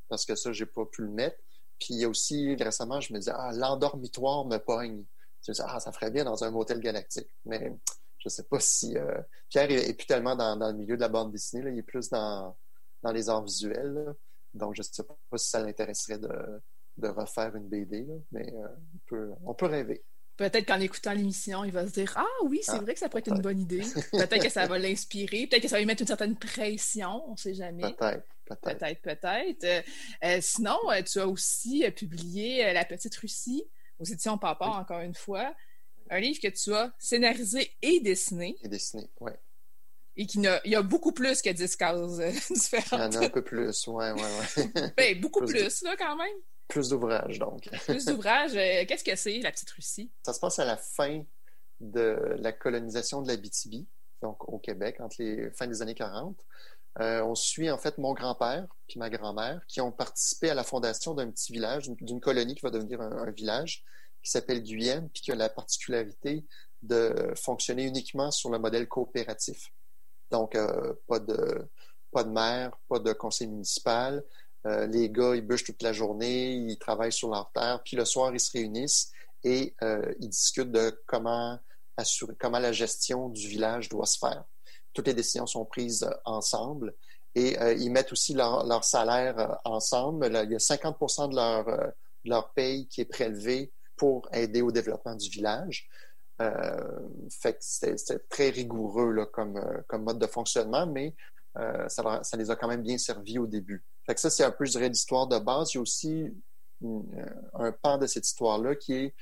[0.10, 1.38] parce que ça, j'ai pas pu le mettre.
[1.80, 5.04] Puis il y a aussi, récemment, je me disais, ah, l'endormitoire me pogne.
[5.44, 7.28] Je me disais, ah, ça ferait bien dans un motel galactique.
[7.46, 7.72] Mais
[8.26, 11.02] je sais pas si, euh, Pierre est, est plus tellement dans, dans le milieu de
[11.02, 12.58] la bande dessinée, là, il est plus dans,
[13.04, 14.14] dans les arts visuels, là.
[14.56, 16.30] Donc, je sais pas si ça l'intéresserait de,
[16.98, 20.04] de refaire une BD, là, mais euh, on, peut, on peut rêver.
[20.38, 23.08] Peut-être qu'en écoutant l'émission, il va se dire Ah oui, c'est Ah, vrai que ça
[23.08, 23.82] pourrait être une bonne idée.
[24.12, 25.48] Peut-être que ça va l'inspirer.
[25.48, 27.24] Peut-être que ça va lui mettre une certaine pression.
[27.30, 27.84] On ne sait jamais.
[27.94, 28.80] Peut-être, peut-être.
[28.80, 29.86] Peut-être, peut-être.
[30.24, 33.64] Euh, sinon, tu as aussi publié La Petite Russie
[34.00, 34.76] aux éditions Papa, Oui.
[34.78, 35.54] encore une fois.
[36.10, 39.38] Un livre que tu as scénarisé et dessiné Et dessiné, ouais.
[40.16, 42.54] et qui n'a, il y a beaucoup plus que 10 cases euh, Il y en
[42.56, 43.16] différentes.
[43.16, 44.92] a un peu plus, ouais, ouais, ouais.
[44.98, 46.36] Ben, beaucoup Plus plus, là, quand même.
[46.68, 47.68] plus d'ouvrages, donc.
[47.86, 48.56] Plus d'ouvrages.
[48.56, 50.12] Euh, Qu'est-ce que c'est, La Petite Russie?
[50.24, 51.24] Ça se passe à la fin
[51.82, 53.88] de la colonisation de l'Abitibi,
[54.22, 56.38] donc au Québec, entre les fins des années 40.
[57.02, 60.64] Euh, on suit en fait mon grand-père puis ma grand-mère qui ont participé à la
[60.64, 63.84] fondation d'un petit village, d'une- d'une colonie qui va devenir un, un village
[64.26, 66.44] qui s'appelle Guyenne, puis qui a la particularité
[66.82, 69.72] de fonctionner uniquement sur le modèle coopératif.
[70.32, 71.70] Donc, euh, pas de
[72.12, 74.24] pas de maire, pas de conseil municipal.
[74.66, 78.06] Euh, les gars, ils bûchent toute la journée, ils travaillent sur leur terre, puis le
[78.06, 79.12] soir, ils se réunissent
[79.44, 81.60] et euh, ils discutent de comment
[81.98, 84.44] assurer, comment la gestion du village doit se faire.
[84.94, 86.96] Toutes les décisions sont prises ensemble
[87.36, 90.26] et ils mettent aussi leur, salaire ensemble.
[90.46, 94.72] Il y a 50 de leur, de leur paye qui est prélevé pour aider au
[94.72, 95.88] développement du village.
[96.42, 101.16] Euh, fait que c'était très rigoureux là, comme, euh, comme mode de fonctionnement, mais
[101.58, 103.84] euh, ça, les a quand même bien servi au début.
[104.06, 105.74] Fait que ça, c'est un peu, je dirais, l'histoire de base.
[105.74, 106.34] Il y a aussi
[107.54, 109.16] un pan de cette histoire-là qui est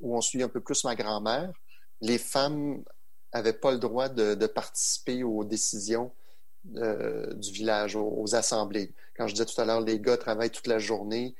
[0.00, 1.52] où on suit un peu plus ma grand-mère.
[2.00, 2.82] Les femmes
[3.30, 6.12] avaient pas le droit de, participer aux décisions
[6.64, 8.92] du village, aux, assemblées.
[9.16, 11.36] Quand je disais tout à l'heure, les gars travaillent toute la journée,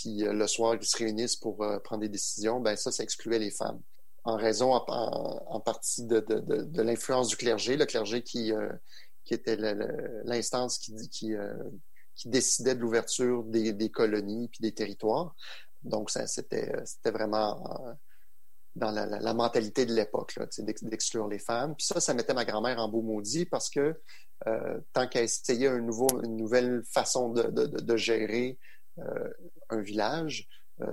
[0.00, 3.50] puis le soir, ils se réunissent pour prendre des décisions, ben ça, ça excluait les
[3.50, 3.80] femmes.
[4.24, 8.52] En raison en, partie de, l'influence du clergé, le clergé qui,
[9.24, 9.56] qui était
[10.24, 11.34] l'instance qui, qui,
[12.26, 15.34] décidait de l'ouverture des, colonies puis des territoires.
[15.82, 16.70] Donc, c'était
[17.06, 17.96] vraiment
[18.76, 20.38] dans la, mentalité de l'époque,
[20.82, 21.74] d'exclure les femmes.
[21.74, 24.00] Puis ça, ça mettait ma grand-mère en beau maudit parce que
[24.46, 28.58] euh, tant un nouveau, une nouvelle façon de, gérer
[28.98, 29.30] euh,
[29.70, 30.48] un village,
[30.80, 30.92] euh,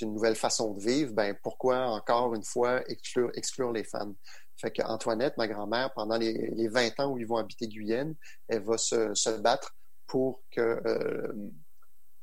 [0.00, 4.14] une nouvelle façon de vivre, ben pourquoi encore une fois exclure, les femmes?
[4.56, 8.14] Fait qu'Antoinette, ma grand-mère, pendant les, les, 20 ans où ils vont habiter Guyenne,
[8.48, 9.76] elle va se, battre
[10.06, 10.80] pour que,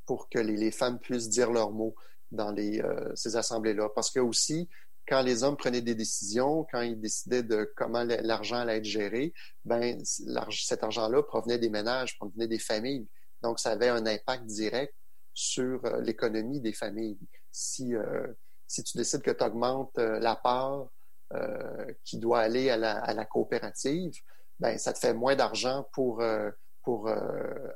[0.05, 1.95] pour que les, femmes puissent dire leurs mots
[2.31, 3.89] dans euh, ces assemblées-là.
[3.95, 4.69] Parce que aussi,
[5.07, 9.33] quand les hommes prenaient des décisions, quand ils décidaient de comment l'argent allait être géré,
[9.63, 13.07] ben cet argent-là provenait des ménages, provenait des familles.
[13.45, 14.95] Donc, ça avait un impact direct
[15.33, 17.19] sur euh, l'économie des familles.
[17.51, 18.27] Si, euh,
[18.67, 20.87] si tu décides que tu augmentes la part
[22.03, 24.13] qui doit aller à la, coopérative,
[24.59, 26.23] ben ça te fait moins d'argent pour
[26.83, 27.09] pour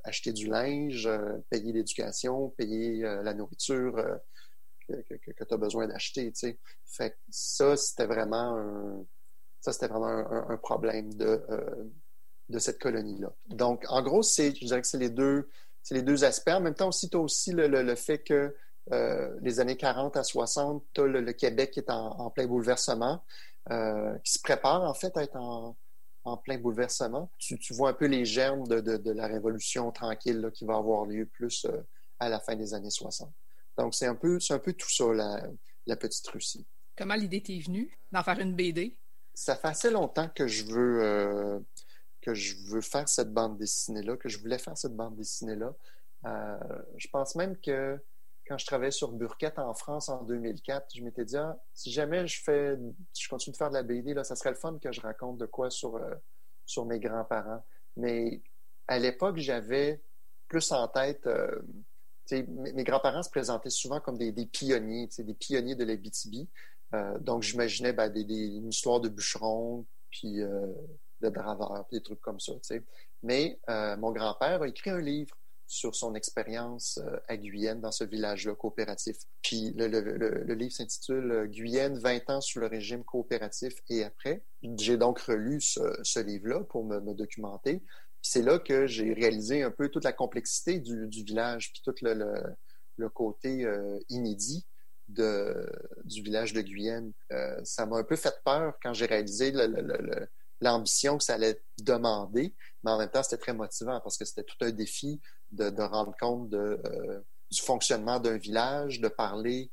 [0.03, 1.09] acheter du linge,
[1.49, 3.95] payer l'éducation, payer la nourriture,
[4.87, 6.31] que, tu as besoin d'acheter.
[6.85, 9.05] Fait ça, c'était vraiment un,
[9.61, 10.07] ça, c'était vraiment
[10.49, 11.83] un, problème de, euh,
[12.49, 13.31] de cette colonie-là.
[13.47, 15.49] Donc, en gros, c'est, je dirais que c'est les deux,
[15.83, 16.49] c'est les deux aspects.
[16.49, 18.55] En même temps aussi, tu as aussi le, le, fait que
[18.91, 23.23] euh, les années 40 à 60, tu as le, Québec qui est en, plein bouleversement,
[23.71, 25.77] euh, qui se prépare en fait à être en,
[26.23, 27.31] en plein bouleversement.
[27.37, 30.65] Tu, tu, vois un peu les germes de, de, de la révolution tranquille là, qui
[30.65, 31.67] va avoir lieu plus
[32.19, 33.31] à la fin des années 60.
[33.77, 36.65] Donc, c'est un peu, un peu tout ça, la, petite Russie.
[36.97, 38.97] Comment l'idée t'est venue d'en faire une BD?
[39.33, 41.59] Ça fait assez longtemps que je veux, euh,
[42.21, 45.73] que je veux faire cette bande dessinée-là, que je voulais faire cette bande dessinée-là.
[46.25, 46.57] Euh,
[46.97, 47.97] je pense même que
[48.47, 52.27] quand je travaillais sur Burkett en France en 2004, je m'étais dit, ah, si jamais
[52.27, 52.77] je fais,
[53.17, 55.37] je continue de faire de la BD, là, ça serait le fun que je raconte
[55.37, 56.15] de quoi sur, euh,
[56.65, 57.63] sur mes grands-parents.
[57.95, 58.41] Mais
[58.87, 60.01] à l'époque, j'avais
[60.47, 61.27] plus en tête
[62.31, 66.47] mes grands-parents se présentaient souvent comme des, pionniers, des pionniers de la BTB.
[66.93, 70.67] Euh, donc, j'imaginais ben, des, une histoire de bûcheron, puis euh,
[71.21, 72.53] de draveur, des trucs comme ça.
[73.23, 75.35] Mais euh, mon grand-père a écrit un livre
[75.67, 79.17] sur son expérience à Guyenne, dans ce village-là coopératif.
[79.43, 84.43] Puis le, livre s'intitule Guyenne, 20 ans sous le régime coopératif et après.
[84.63, 87.83] J'ai donc relu ce, livre-là pour me documenter
[88.21, 93.09] c'est là que j'ai réalisé un peu toute la complexité du, village, puis tout le,
[93.09, 94.65] côté euh, inédit
[95.07, 97.13] du village de Guyenne.
[97.31, 99.51] Euh, ça m'a un peu fait peur quand j'ai réalisé
[100.61, 102.53] l'ambition que ça allait demander,
[102.83, 106.15] mais en même temps, c'était très motivant parce que c'était tout un défi de, rendre
[106.19, 109.71] compte de, euh, du fonctionnement d'un village, de parler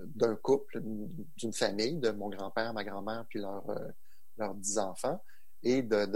[0.00, 5.24] d'un couple, d'une famille, de mon grand-père, ma grand-mère, puis leurs dix enfants,
[5.62, 6.06] et de,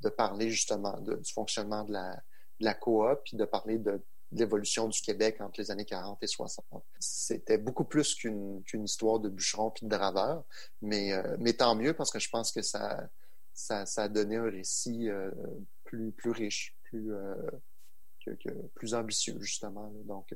[0.00, 2.22] de parler justement du fonctionnement de la,
[2.60, 4.00] la coop, puis de parler de,
[4.34, 6.64] l'évolution du Québec entre les années 40 et 60.
[6.98, 10.44] C'était beaucoup plus qu'une histoire de bûcheron puis de draveur,
[10.82, 13.08] mais, euh, mais tant mieux parce que je pense que ça,
[13.52, 15.30] ça, a donné un récit euh,
[15.84, 17.50] plus, plus riche, plus, euh,
[18.74, 19.92] plus ambitieux, justement.
[20.04, 20.34] Donc,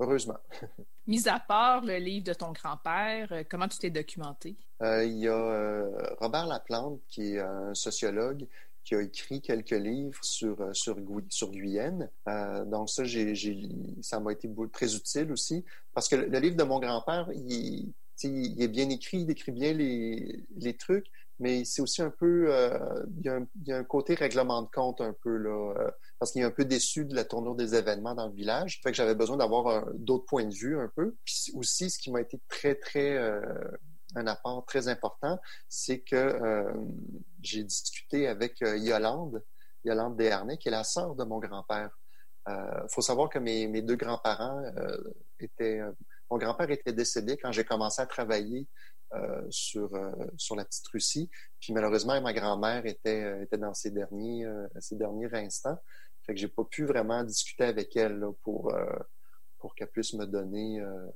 [0.00, 0.38] heureusement.
[1.06, 4.56] Mis à part le livre de ton grand-père, comment tu t'es documenté?
[4.80, 8.48] il y a Robert Laplante, qui est un sociologue,
[8.84, 10.96] qui a écrit quelques livres sur, euh, sur,
[11.28, 12.10] sur Guyenne.
[12.28, 13.34] Euh, donc ça, j'ai,
[14.00, 15.64] ça m'a été très utile aussi,
[15.94, 19.72] parce que le, livre de mon grand-père, il, il, est bien écrit, il décrit bien
[19.72, 21.06] les, les trucs,
[21.38, 22.78] mais c'est aussi un peu, euh,
[23.18, 25.74] il, y a un, il, y a un, côté règlement de compte un peu, là,
[25.76, 28.80] euh, parce qu'il est un peu déçu de la tournure des événements dans le village.
[28.82, 31.16] Fait que j'avais besoin d'avoir d'autres points de vue un peu.
[31.24, 33.18] Puis aussi, ce qui m'a été très, très
[34.14, 35.38] un apport très important,
[35.68, 36.72] c'est que euh,
[37.40, 39.42] j'ai discuté avec euh, Yolande,
[39.84, 41.90] Yolande Desharnais, qui est la sœur de mon grand-père.
[42.48, 44.62] Il euh, faut savoir que mes, deux grands-parents
[45.38, 45.80] étaient...
[46.30, 48.66] mon grand-père était décédé quand j'ai commencé à travailler
[49.50, 49.90] sur,
[50.38, 51.30] sur la petite Russie.
[51.60, 54.46] Puis malheureusement, ma grand-mère était, était dans ses derniers,
[54.80, 55.78] ses derniers instants.
[56.24, 58.72] Fait que j'ai pas pu vraiment discuter avec elle pour
[59.62, 61.06] pour qu'elle puisse me donner euh,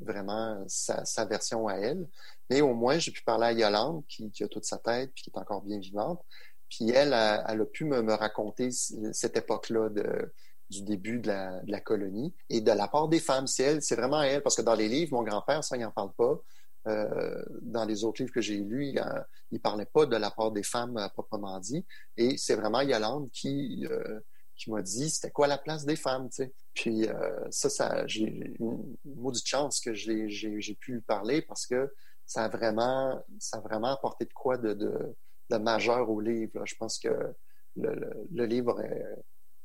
[0.00, 2.08] vraiment sa, version à elle.
[2.48, 5.30] Mais au moins, j'ai pu parler à Yolande, qui, a toute sa tête, puis qui
[5.30, 6.24] est encore bien vivante.
[6.70, 9.90] Puis elle, elle, a pu me, raconter cette époque-là
[10.70, 13.46] du début de la, colonie et de la part des femmes.
[13.46, 15.90] C'est elle, c'est vraiment elle, parce que dans les livres, mon grand-père, ça, il n'en
[15.90, 16.40] parle pas.
[16.88, 19.04] Euh, dans les autres livres que j'ai lus, il
[19.52, 21.84] ne parlait pas de la part des femmes proprement dit.
[22.16, 24.20] Et c'est vraiment Yolande qui, euh,
[24.64, 26.52] qui m'a dit c'était quoi la place des femmes, tu sais?
[26.74, 27.06] Puis
[27.50, 31.92] ça, ça j'ai une maudite chance que j'ai pu lui parler parce que
[32.26, 35.14] ça a vraiment, ça a vraiment apporté de quoi de, de,
[35.50, 36.64] de majeur au livre.
[36.64, 37.34] Je pense que
[37.76, 38.80] le, le, livre,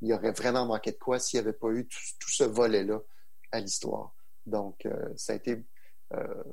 [0.01, 2.99] il aurait vraiment manqué de quoi s'il n'y avait pas eu tout, ce volet-là
[3.51, 4.13] à l'histoire.
[4.45, 5.63] Donc, euh, ça a été
[6.13, 6.43] euh,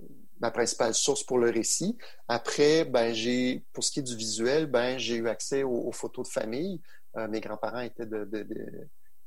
[0.40, 1.96] ma principale source pour le récit.
[2.28, 6.28] Après, ben, j'ai, pour ce qui est du visuel, ben, j'ai eu accès aux, photos
[6.28, 6.80] de famille.
[7.16, 8.28] Euh, mes grands-parents étaient de,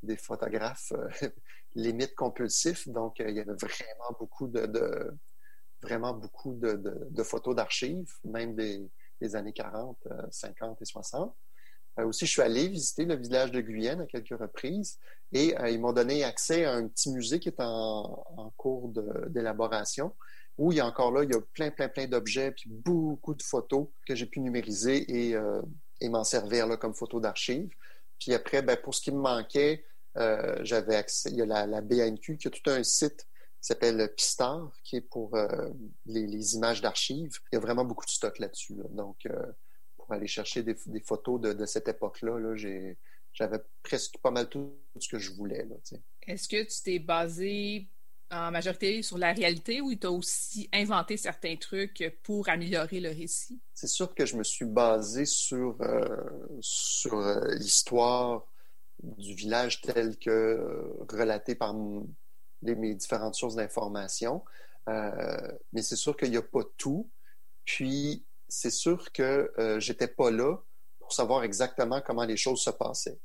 [0.03, 0.93] des photographes
[1.75, 5.11] limite compulsifs, donc il y avait vraiment beaucoup de,
[5.81, 9.97] vraiment beaucoup de, photos d'archives, même des, années 40,
[10.31, 11.35] 50 et 60.
[11.99, 14.99] Euh, aussi, je suis allé visiter le village de Guyenne à quelques reprises
[15.31, 18.91] et euh, ils m'ont donné accès à un petit musée qui est en, cours
[19.29, 20.13] d'élaboration
[20.57, 23.35] où il y a encore là, il y a plein, plein, plein d'objets puis beaucoup
[23.35, 25.35] de photos que j'ai pu numériser et,
[26.03, 27.69] euh, m'en servir là, comme photos d'archives.
[28.19, 29.85] Puis après, ben, pour ce qui me manquait,
[30.61, 33.27] j'avais accès, il y a la, BNQ qui a tout un site
[33.61, 35.37] qui s'appelle Pistar, qui est pour
[36.07, 37.37] les, images d'archives.
[37.51, 38.73] Il y a vraiment beaucoup de stock là-dessus.
[38.89, 39.27] Donc,
[39.95, 40.75] pour aller chercher des,
[41.05, 42.55] photos de, cette époque-là.
[43.31, 45.67] j'avais presque pas mal tout ce que je voulais.
[46.25, 47.87] Est-ce que tu t'es basé
[48.31, 53.09] en majorité sur la réalité ou tu as aussi inventé certains trucs pour améliorer le
[53.09, 53.59] récit?
[53.73, 56.05] C'est sûr que je me suis basé sur, euh,
[56.61, 58.45] sur euh, l'histoire
[59.01, 61.73] du village tel que euh, relaté par
[62.63, 64.43] mes différentes sources d'information.
[64.87, 67.09] mais c'est sûr qu'il n'y a pas tout.
[67.65, 70.57] Puis, c'est sûr que euh, j'étais pas là
[70.99, 73.19] pour savoir exactement comment les choses se passaient.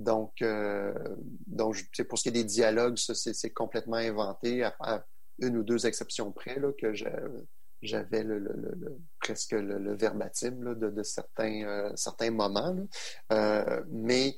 [0.00, 0.94] Donc, euh,
[2.08, 5.04] pour ce qui est des dialogues, ça, c'est complètement inventé à,
[5.38, 6.94] une ou deux exceptions près là, que
[7.82, 12.76] j'avais le, presque le, verbatim de, certains, euh, moments.
[13.32, 14.36] Euh, mais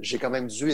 [0.00, 0.72] j'ai quand même dû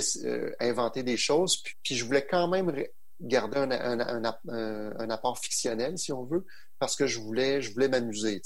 [0.60, 2.74] inventer des choses, puis, je voulais quand même
[3.20, 6.44] garder un, un, apport fictionnel, si on veut,
[6.78, 8.42] parce que je voulais, je voulais m'amuser.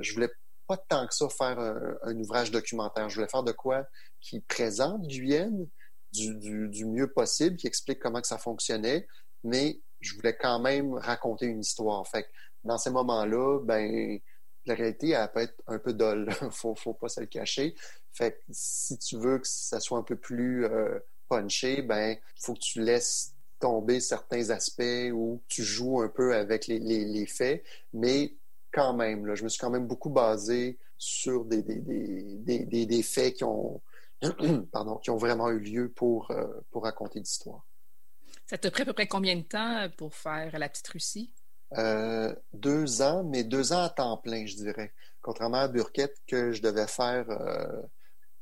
[0.00, 0.28] Je voulais
[0.66, 3.08] pas tant que ça faire un, ouvrage documentaire.
[3.08, 3.84] Je voulais faire de quoi
[4.20, 5.68] qui présente Guyenne
[6.12, 9.06] du, mieux possible, qui explique comment que ça fonctionnait,
[9.44, 12.06] mais je voulais quand même raconter une histoire.
[12.06, 12.28] Fait que
[12.64, 14.20] dans ces moments-là, ben
[14.66, 16.30] la réalité, elle peut être un peu dolle.
[16.50, 17.74] faut, faut pas se le cacher.
[18.12, 20.98] Fait que si tu veux que ça soit un peu plus euh,
[21.28, 26.66] punché, ben faut que tu laisses tomber certains aspects où tu joues un peu avec
[26.66, 28.34] les, faits, mais
[28.72, 33.44] quand même, là, je me suis quand même beaucoup basé sur des, des, faits qui
[33.44, 33.80] ont,
[34.72, 37.64] pardon, qui ont vraiment eu lieu pour, euh, pour raconter l'histoire.
[38.46, 41.32] Ça te pris à peu près combien de temps pour faire La Petite Russie?
[41.78, 44.92] Euh, deux ans, mais deux ans à temps plein, je dirais.
[45.22, 47.82] Contrairement à Burkett, que je devais faire euh,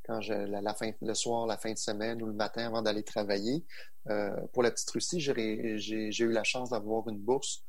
[0.05, 3.05] quand je, la, fin, le soir, la fin de semaine ou le matin avant d'aller
[3.05, 3.65] travailler.
[4.09, 7.63] Euh, pour la petite Russie, j'ai eu la chance d'avoir une bourse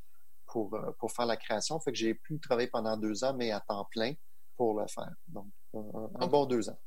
[0.51, 1.79] pour, euh, pour faire la création.
[1.79, 4.13] Fait que j'ai pu travailler pendant deux ans, mais à temps plein
[4.57, 5.13] pour le faire.
[5.27, 6.77] Donc, un, bon deux ans.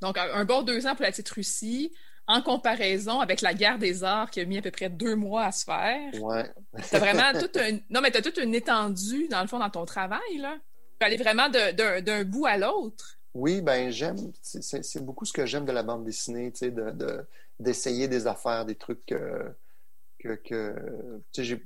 [0.00, 1.92] Donc, un bon deux ans pour la petite Russie,
[2.26, 5.44] en comparaison avec la guerre des arts qui a mis à peu près deux mois
[5.44, 6.12] à se faire.
[6.22, 6.52] Ouais.
[6.74, 7.82] as vraiment toute une...
[7.88, 10.58] Non, mais tu as toute une étendue, dans le fond, dans ton travail, là.
[11.00, 13.18] Tu aller vraiment d'un bout à l'autre.
[13.34, 17.26] Oui, ben j'aime, c'est beaucoup ce que j'aime de la bande dessinée, tu sais, de,
[17.60, 19.54] d'essayer des affaires, des trucs que,
[20.18, 21.60] que, que tu sais,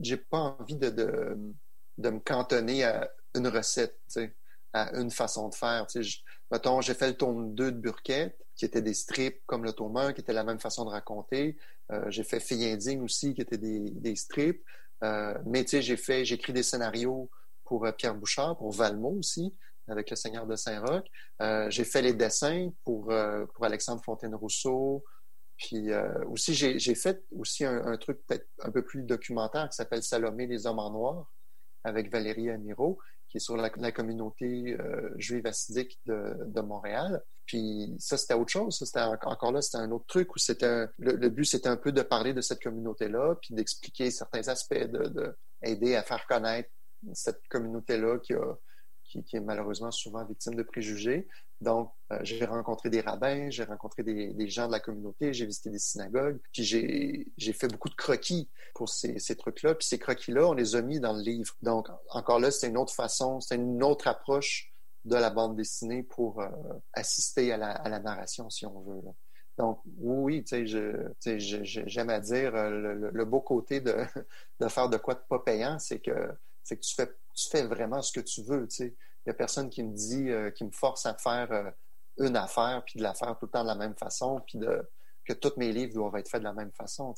[0.00, 1.36] j'ai pas envie de, de,
[1.98, 4.00] de, me cantonner à une recette,
[4.72, 5.86] à une façon de faire.
[6.50, 9.96] Mettons, j'ai fait le tome 2 de Burkett, qui était des strips comme le tome
[9.96, 11.56] 1, qui était la même façon de raconter.
[11.92, 14.62] Euh, j'ai fait Fille indigne aussi, qui était des, des strips.
[15.02, 17.30] Euh, mais tu sais, j'ai fait, j'ai écrit des scénarios
[17.64, 19.54] pour euh, Pierre Bouchard, pour Valmont aussi
[19.88, 21.04] avec le Seigneur de Saint-Roch.
[21.42, 23.12] Euh, j'ai fait les dessins pour,
[23.54, 25.02] pour Alexandre Fontaine-Rousseau.
[25.60, 30.02] Puis euh, aussi, j'ai fait aussi un, truc peut-être un peu plus documentaire qui s'appelle
[30.02, 31.30] Salomé, les hommes en noir
[31.84, 32.98] avec Valérie Amiro,
[33.28, 34.76] qui est sur la, communauté
[35.16, 37.22] juive assidique de, Montréal.
[37.44, 38.78] Puis ça, c'était autre chose.
[38.78, 42.02] C'était encore là, c'était un autre truc où c'était le, but, c'était un peu de
[42.02, 46.70] parler de cette communauté-là, puis d'expliquer certains aspects, de, de, à faire connaître
[47.12, 48.56] cette communauté-là qui a
[49.10, 51.26] qui, est malheureusement souvent victime de préjugés.
[51.60, 55.68] Donc, euh, j'ai rencontré des rabbins, j'ai rencontré des, gens de la communauté, j'ai visité
[55.70, 59.74] des synagogues, puis j'ai fait beaucoup de croquis pour ces, ces trucs-là.
[59.74, 61.54] Puis ces croquis-là, on les a mis dans le livre.
[61.62, 64.72] Donc, encore là, c'est une autre façon, c'est une autre approche
[65.04, 66.48] de la bande dessinée pour euh,
[66.92, 69.00] assister à la, narration, si on veut.
[69.58, 73.94] Donc, oui, tu sais, j'aime à dire euh, le, beau côté de,
[74.60, 76.30] de faire de quoi de pas payant, c'est que
[76.62, 78.66] c'est que tu fais, tu fais vraiment ce que tu veux.
[78.78, 78.92] Il
[79.26, 81.70] n'y a personne qui me dit, euh, qui me force à faire euh,
[82.18, 84.88] une affaire, puis de la faire tout le temps de la même façon, puis de,
[85.24, 87.14] que tous mes livres doivent être faits de la même façon.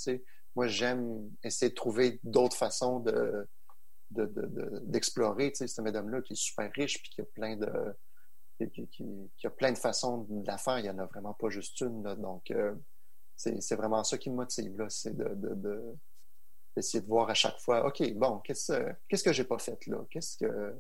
[0.55, 3.49] Moi, j'aime essayer de trouver d'autres façons de,
[4.11, 7.97] d'explorer de, de, ce médium-là qui est super riche, puis qui a plein de
[8.71, 10.79] qui, a plein de façons de la faire.
[10.79, 12.03] Il n'y en a vraiment pas juste une.
[12.03, 12.15] Là.
[12.15, 12.75] Donc, euh,
[13.37, 14.87] c'est vraiment ça qui me motive.
[14.89, 15.97] C'est de,
[16.77, 18.73] d'essayer de, voir à chaque fois, OK, bon, qu'est-ce
[19.09, 19.99] qu'est-ce que j'ai pas fait là?
[20.11, 20.75] Qu'est-ce que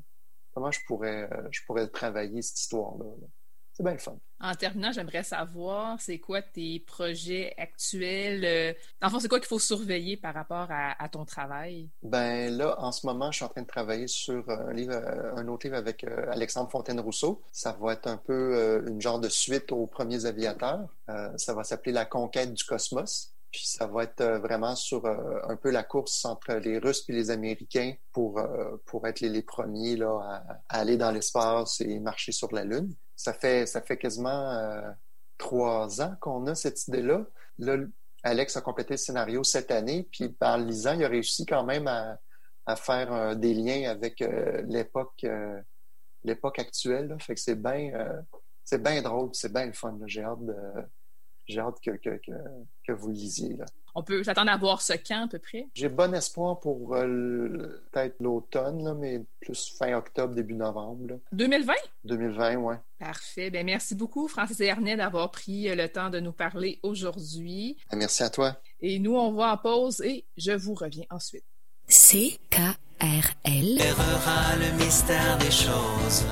[0.55, 3.05] comment je pourrais je pourrais travailler cette histoire-là?
[3.05, 3.26] là?
[3.74, 4.18] C'est bien le fun.
[4.38, 8.45] En terminant, j'aimerais savoir, c'est quoi tes projets actuels?
[8.45, 11.88] Euh, dans le fond, c'est quoi qu'il faut surveiller par rapport à, ton travail?
[12.03, 15.36] Ben là, en ce moment, je suis en train de travailler sur un livre, euh,
[15.36, 17.40] un autre livre avec euh, Alexandre Fontaine-Rousseau.
[17.51, 20.88] Ça va être un peu une genre de suite aux premiers aviateurs.
[21.36, 23.32] ça va s'appeler La conquête du cosmos.
[23.53, 27.31] Puis ça va être vraiment sur un peu la course entre les Russes et les
[27.31, 28.41] Américains pour,
[28.87, 33.33] pour être les, premiers là, à aller dans l'espace et marcher sur la Lune ça
[33.33, 34.91] fait, ça fait quasiment euh,
[35.39, 37.25] trois ans qu'on a cette idée-là.
[37.59, 37.77] Là,
[38.25, 41.65] Alex a complété le scénario cette année, puis en le lisant, il a réussi quand
[41.65, 42.19] même à,
[42.77, 45.27] faire euh, des liens avec euh, l'époque
[46.25, 47.17] l'époque actuelle.
[47.21, 47.93] Fait que c'est bien
[48.65, 49.99] c'est bien drôle, c'est bien le fun.
[50.07, 50.55] J'ai hâte de
[51.53, 52.21] j'ai hâte que, que,
[52.87, 53.57] que, vous lisiez.
[53.57, 53.65] Là.
[53.95, 55.67] On peut s'attendre à voir ce camp à peu près?
[55.75, 61.21] J'ai bon espoir pour euh, peut-être l'automne, mais plus fin octobre, début novembre.
[61.33, 61.73] 2020?
[62.05, 62.75] 2020, oui.
[62.99, 63.51] Parfait.
[63.51, 67.77] Ben, merci beaucoup, Francis Hernet, d'avoir pris euh, le temps de nous parler aujourd'hui.
[67.91, 68.57] Ben, merci à toi.
[68.81, 71.45] Et nous, on va en pause et je vous reviens ensuite.
[71.89, 73.79] C-K-R-L.
[73.79, 76.25] le mystère des choses.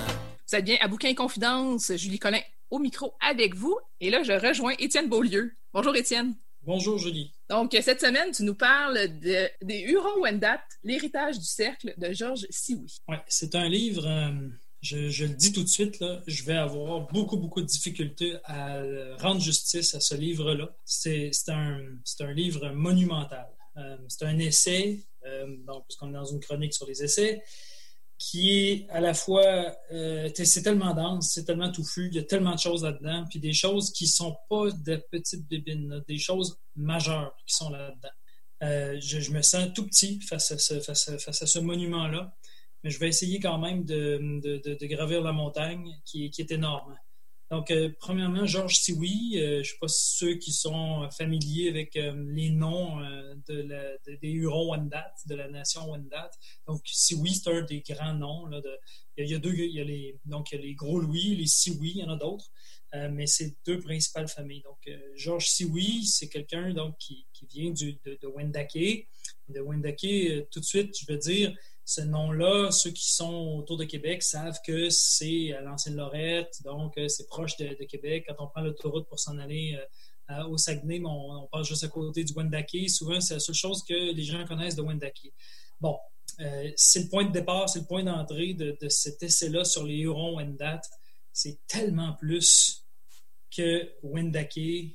[0.50, 2.40] Vous êtes bien à Bouquin Confidence, Julie Collin
[2.70, 3.78] au micro avec vous.
[4.00, 5.52] Et là, je rejoins Étienne Beaulieu.
[5.72, 6.34] Bonjour Étienne.
[6.62, 7.30] Bonjour Julie.
[7.48, 12.96] Donc, cette semaine, tu nous parles de, des Hurons-Wendat, l'héritage du cercle de Georges Sioui.
[13.06, 14.48] Oui, c'est un livre, euh,
[14.82, 18.82] je, le dis tout de suite, là, je vais avoir beaucoup, beaucoup de difficultés à
[19.20, 20.74] rendre justice à ce livre-là.
[20.84, 21.80] C'est un,
[22.18, 23.46] un, livre monumental.
[23.76, 27.40] Euh, c'est un essai, euh, donc, puisqu'on est dans une chronique sur les essais,
[28.20, 32.22] qui est à la fois, euh, c'est tellement dense, c'est tellement touffu, il y a
[32.22, 36.60] tellement de choses là-dedans, puis des choses qui sont pas de petites bébines, des choses
[36.76, 38.10] majeures qui sont là-dedans.
[38.62, 42.36] Euh, je, me sens tout petit face à ce, face à, ce monument-là,
[42.84, 46.52] mais je vais essayer quand même de, de, de, gravir la montagne qui, qui est
[46.52, 46.94] énorme.
[47.50, 51.68] Donc, euh, premièrement, Georges Sioui, euh, je ne sais pas si ceux qui sont familiers
[51.68, 53.00] avec euh, les noms
[53.48, 56.30] de des Hurons-Wendat, de la nation Wendat.
[56.68, 58.48] Donc, Sioui, c'est un des grands noms.
[59.16, 61.98] Il, y a, deux, il y a les, donc, les Gros Louis, les Sioui, il
[61.98, 62.52] y en a d'autres,
[62.92, 64.62] mais c'est deux principales familles.
[64.62, 69.08] Donc, Georges Sioui, c'est quelqu'un qui, vient de, de Wendake.
[69.48, 71.52] De Wendake, tout de suite, je veux dire,
[71.90, 76.96] ce nom-là, ceux qui sont autour de Québec savent que c'est à l'ancienne Lorette, donc
[76.96, 78.26] euh, c'est proche de, Québec.
[78.28, 79.76] Quand on prend l'autoroute pour s'en aller
[80.30, 82.88] euh, au Saguenay, on, passe juste à côté du Wendake.
[82.88, 85.32] Souvent, c'est la seule chose que les gens connaissent de Wendake.
[85.80, 85.98] Bon,
[86.38, 89.96] euh, c'est le point de départ, c'est le point d'entrée de, cet essai-là sur les
[89.96, 90.82] Hurons-Wendat.
[91.32, 92.86] C'est tellement plus
[93.50, 94.94] que Wendake,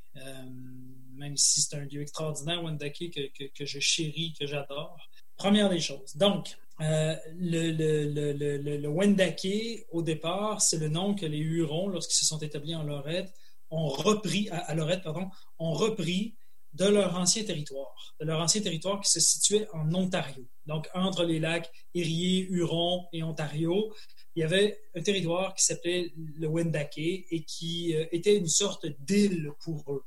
[1.13, 4.97] même si c'est un lieu extraordinaire, Wendake, que, que je chéris, que j'adore.
[5.35, 6.15] Première des choses.
[6.15, 12.25] Donc, euh, le, le, Wendake, au départ, c'est le nom que les Hurons, lorsqu'ils se
[12.25, 13.33] sont établis en Lorette,
[13.69, 16.35] ont repris, à, Lorette, pardon, ont repris
[16.73, 20.45] de leur ancien territoire, de leur ancien territoire qui se situait en Ontario.
[20.65, 23.93] Donc, entre les lacs Erie, Huron et Ontario,
[24.35, 28.85] il y avait un territoire qui s'appelait le Wendake et qui euh, était une sorte
[28.99, 30.03] d'île pour eux.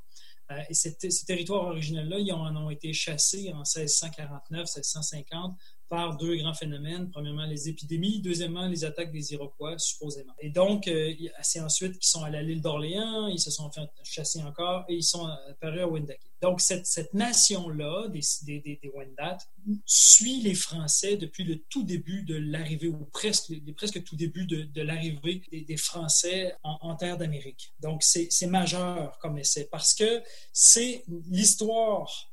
[0.51, 0.95] Euh, et ces,
[1.27, 5.59] territoires originels-là, ils en ont été chassés en 1649, 1650
[5.89, 7.11] par deux grands phénomènes.
[7.11, 8.21] Premièrement, les épidémies.
[8.21, 10.35] Deuxièmement, les attaques des Iroquois, supposément.
[10.41, 11.13] Et donc, euh,
[11.43, 14.95] c'est ensuite qu'ils sont allés à l'île d'Orléans, ils se sont fait chasser encore et
[14.95, 16.21] ils sont apparus à Wendake.
[16.41, 18.21] Donc, cette, nation-là, des,
[18.61, 19.39] des, Wendat,
[19.85, 24.83] suit les Français depuis le tout début de l'arrivée, ou presque, presque tout début de,
[24.83, 27.73] l'arrivée des, des, Français en, en terre d'Amérique.
[27.81, 30.23] Donc, c'est majeur comme essai parce que
[30.53, 32.31] c'est l'histoire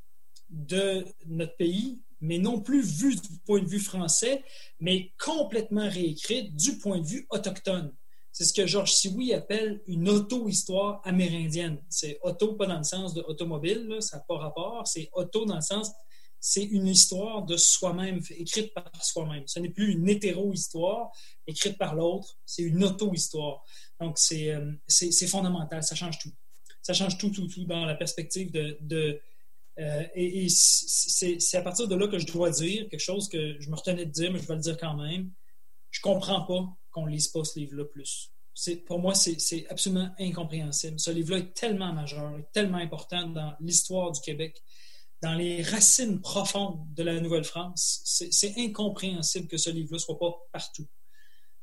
[0.50, 4.44] de notre pays mais non plus vue du point de vue français,
[4.80, 7.94] mais complètement réécrite du point de vue autochtone.
[8.32, 11.82] C'est ce que Georges Sioui appelle une auto-histoire amérindienne.
[11.90, 14.86] C'est auto, pas dans le sens de automobile, ça n'a pas rapport.
[14.86, 15.90] C'est auto dans le sens,
[16.42, 19.48] c'est une histoire de soi-même, écrite par soi-même.
[19.48, 21.12] Ce n'est plus une hétéro-histoire
[21.48, 23.64] écrite par l'autre, c'est une auto-histoire.
[24.02, 26.32] Donc, euh, c'est fondamental, ça change tout.
[26.82, 29.22] Ça change tout, tout, tout dans la perspective de
[29.80, 33.70] euh, et, c'est à partir de là que je dois dire quelque chose que je
[33.70, 35.32] me retenais de dire, mais je vais le dire quand même.
[35.92, 38.32] Je comprends pas qu'on lise pas ce livre-là plus.
[38.86, 41.00] Pour moi, c'est absolument incompréhensible.
[41.00, 44.62] Ce livre-là est tellement majeur, tellement important dans l'histoire du Québec,
[45.22, 48.02] dans les racines profondes de la Nouvelle-France.
[48.06, 50.88] C'est incompréhensible que ce livre-là soit pas partout.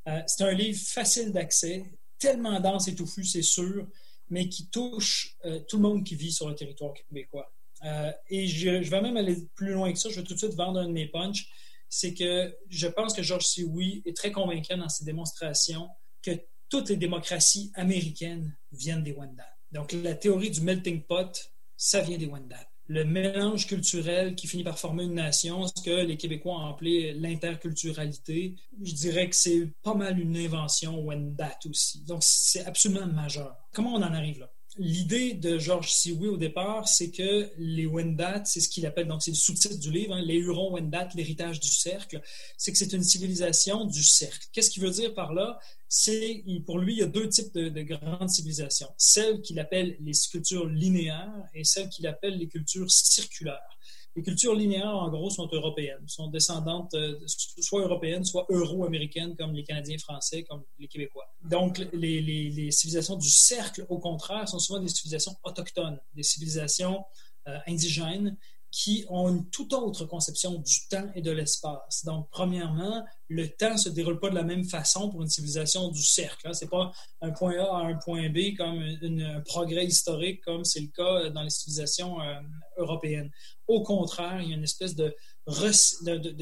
[0.08, 1.84] Euh, c'est un livre facile d'accès,
[2.18, 3.86] tellement dense et touffu, c'est sûr,
[4.28, 7.52] mais qui touche euh, tout le monde qui vit sur le territoire québécois.
[7.84, 10.08] Euh, et je, vais même aller plus loin que ça.
[10.08, 11.48] Je vais tout de suite vendre un de mes punchs.
[11.88, 15.88] C'est que je pense que Georges Sioui est très convaincant dans ses démonstrations
[16.22, 16.30] que
[16.68, 19.48] toutes les démocraties américaines viennent des Wendat.
[19.72, 24.64] Donc, la théorie du melting pot, ça vient des Wendat le mélange culturel qui finit
[24.64, 29.72] par former une nation, ce que les Québécois ont appelé l'interculturalité, je dirais que c'est
[29.82, 32.04] pas mal une invention Wendat aussi.
[32.04, 33.56] Donc, c'est absolument majeur.
[33.72, 34.52] Comment on en arrive là?
[34.78, 39.22] L'idée de Georges Sioui au départ, c'est que les Wendat, c'est ce qu'il appelle, donc
[39.22, 42.22] c'est le sous-titre du livre, hein, les Hurons-Wendat, l'héritage du cercle,
[42.56, 44.46] c'est que c'est une civilisation du cercle.
[44.52, 45.58] Qu'est-ce qu'il veut dire par là?
[45.88, 48.88] C'est, pour lui, il y a deux types de, de grandes civilisations.
[48.96, 53.78] Celles qu'il appelle les cultures linéaires et celles qu'il appelle les cultures circulaires.
[54.14, 59.54] Les cultures linéaires, en gros, sont européennes, sont descendantes euh, soit européennes, soit euro-américaines, comme
[59.54, 61.24] les Canadiens français, comme les Québécois.
[61.42, 67.04] Donc, les, civilisations du cercle, au contraire, sont souvent des civilisations autochtones, des civilisations
[67.48, 68.36] euh, indigènes
[68.72, 72.06] qui ont une toute autre conception du temps et de l'espace.
[72.06, 75.90] Donc, premièrement, le temps ne se déroule pas de la même façon pour une civilisation
[75.90, 76.48] du cercle.
[76.48, 76.54] Hein.
[76.54, 76.90] Ce n'est pas
[77.20, 81.28] un point A à un point B comme un progrès historique, comme c'est le cas
[81.28, 82.40] dans les civilisations euh,
[82.78, 83.30] européennes.
[83.72, 85.16] Au contraire, il y a une espèce de,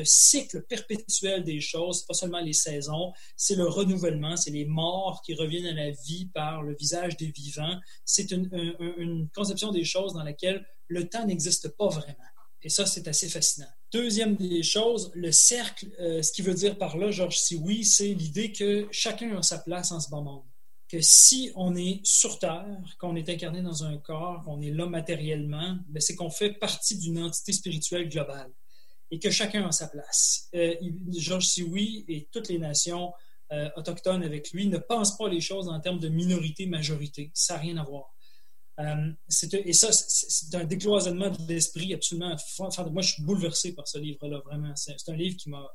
[0.03, 2.05] cycle perpétuel des choses.
[2.05, 6.29] pas seulement les saisons, c'est le renouvellement, c'est les morts qui reviennent à la vie
[6.35, 7.79] par le visage des vivants.
[8.05, 12.31] C'est une, conception des choses dans laquelle le temps n'existe pas vraiment.
[12.65, 13.71] Et ça, c'est assez fascinant.
[13.93, 18.13] Deuxième des choses, le cercle, euh, ce qui veut dire par là, Georges oui, c'est
[18.13, 20.50] l'idée que chacun a sa place en ce bon monde.
[20.91, 22.67] Que si on est sur Terre,
[22.99, 26.99] qu'on est incarné dans un corps, qu'on est là matériellement, ben, c'est qu'on fait partie
[26.99, 28.51] d'une entité spirituelle globale
[29.11, 30.49] et que chacun a sa place.
[30.55, 30.75] Euh,
[31.17, 33.13] Georges Sioui et toutes les nations
[33.53, 37.31] euh, autochtones avec lui ne pensent pas les choses en termes de minorité-majorité.
[37.35, 38.15] Ça n'a rien à voir.
[38.79, 39.13] Euh,
[39.53, 42.35] et ça, c'est un décloisonnement de l'esprit absolument.
[42.59, 44.75] Moi, je suis bouleversé par ce livre-là, vraiment.
[44.77, 45.69] C'est un livre qui m'a,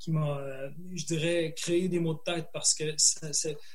[0.00, 2.84] qui m'a, euh, je dirais, créé des mots de tête parce que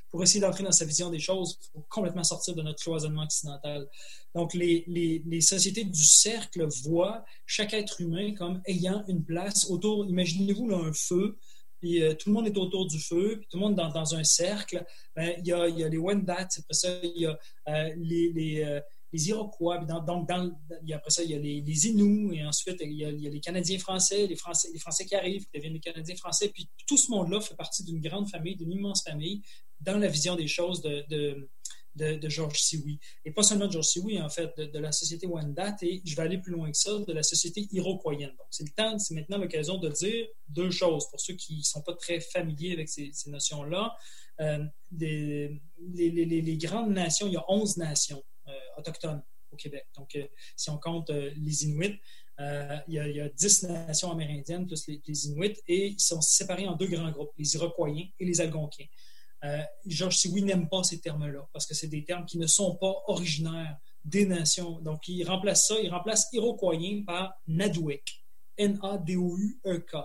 [0.10, 3.24] pour essayer d'entrer dans sa vision des choses, il faut complètement sortir de notre cloisonnement
[3.24, 3.88] occidental.
[4.34, 10.06] Donc, les, les, sociétés du cercle voient chaque être humain comme ayant une place autour,
[10.08, 11.38] imaginez-vous un feu,
[11.80, 14.16] puis euh, tout le monde est autour du feu, puis tout le monde dans, dans
[14.16, 14.84] un cercle.
[15.16, 17.38] Ben, il, y a, y a les Wendat, après ça, il y a
[17.70, 18.82] euh, les,
[19.16, 20.52] les, Iroquois, puis donc dans,
[20.94, 23.28] après ça, il y a les, les Inuits, et ensuite, il y, a, il y,
[23.28, 26.50] a, les Canadiens français, les Français, les Français qui arrivent, qui deviennent les Canadiens français,
[26.50, 29.42] puis tout ce monde-là fait partie d'une grande famille, d'une immense famille,
[29.82, 31.50] dans la vision des choses de, de
[31.96, 33.00] de, Georges Sioui.
[33.24, 36.24] Et pas seulement de Georges Sioui, en fait, de, la société Wendat, et je vais
[36.24, 38.30] aller plus loin que ça, de la société iroquoienne.
[38.38, 41.64] Donc, c'est le temps, c'est maintenant l'occasion de dire deux choses pour ceux qui ne
[41.64, 43.96] sont pas très familiers avec ces, notions-là.
[44.42, 45.62] Euh, des,
[45.94, 48.35] les, les, grandes nations, il y a 11 nations euh,
[48.78, 49.88] autochtones au Québec.
[49.96, 50.26] Donc, euh,
[50.56, 52.00] si on compte euh, les Inuits,
[52.38, 56.22] il y, a, il, y a, 10 nations amérindiennes plus les, Inuits et ils sont
[56.22, 58.88] séparés en deux grands groupes, les Iroquoiens et les Algonquiens.
[59.46, 62.76] Euh, Georges Sioui n'aime pas ces termes-là parce que c'est des termes qui ne sont
[62.76, 64.82] pas originaires des nations.
[64.82, 68.04] Donc, il remplace ça, il remplace Iroquoien par Nadouek.
[68.58, 69.96] N-A-D-O-U-E-K.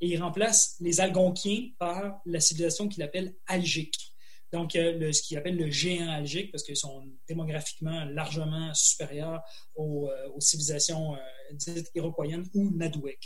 [0.00, 4.14] Et il remplace les Algonquiens par la civilisation qu'il appelle algique.
[4.52, 9.42] Donc, euh, ce qu'il appelle le géant algique, parce qu'ils sont démographiquement largement supérieurs
[9.74, 11.16] aux, euh, civilisations
[11.52, 13.18] dites iroquoiennes ou Nadouek.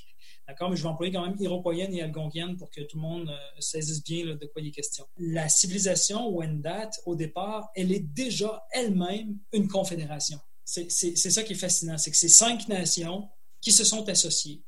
[0.49, 0.71] D'accord?
[0.71, 3.61] Mais je vais employer quand même iroquoienne et algonquienne pour que tout le monde euh,
[3.61, 5.07] saisisse bien de quoi il est question.
[5.17, 10.39] La civilisation Wendat, au départ, elle est déjà elle-même une confédération.
[10.65, 13.29] C'est ça qui est fascinant, c'est que c'est cinq nations
[13.61, 14.63] qui se sont associées.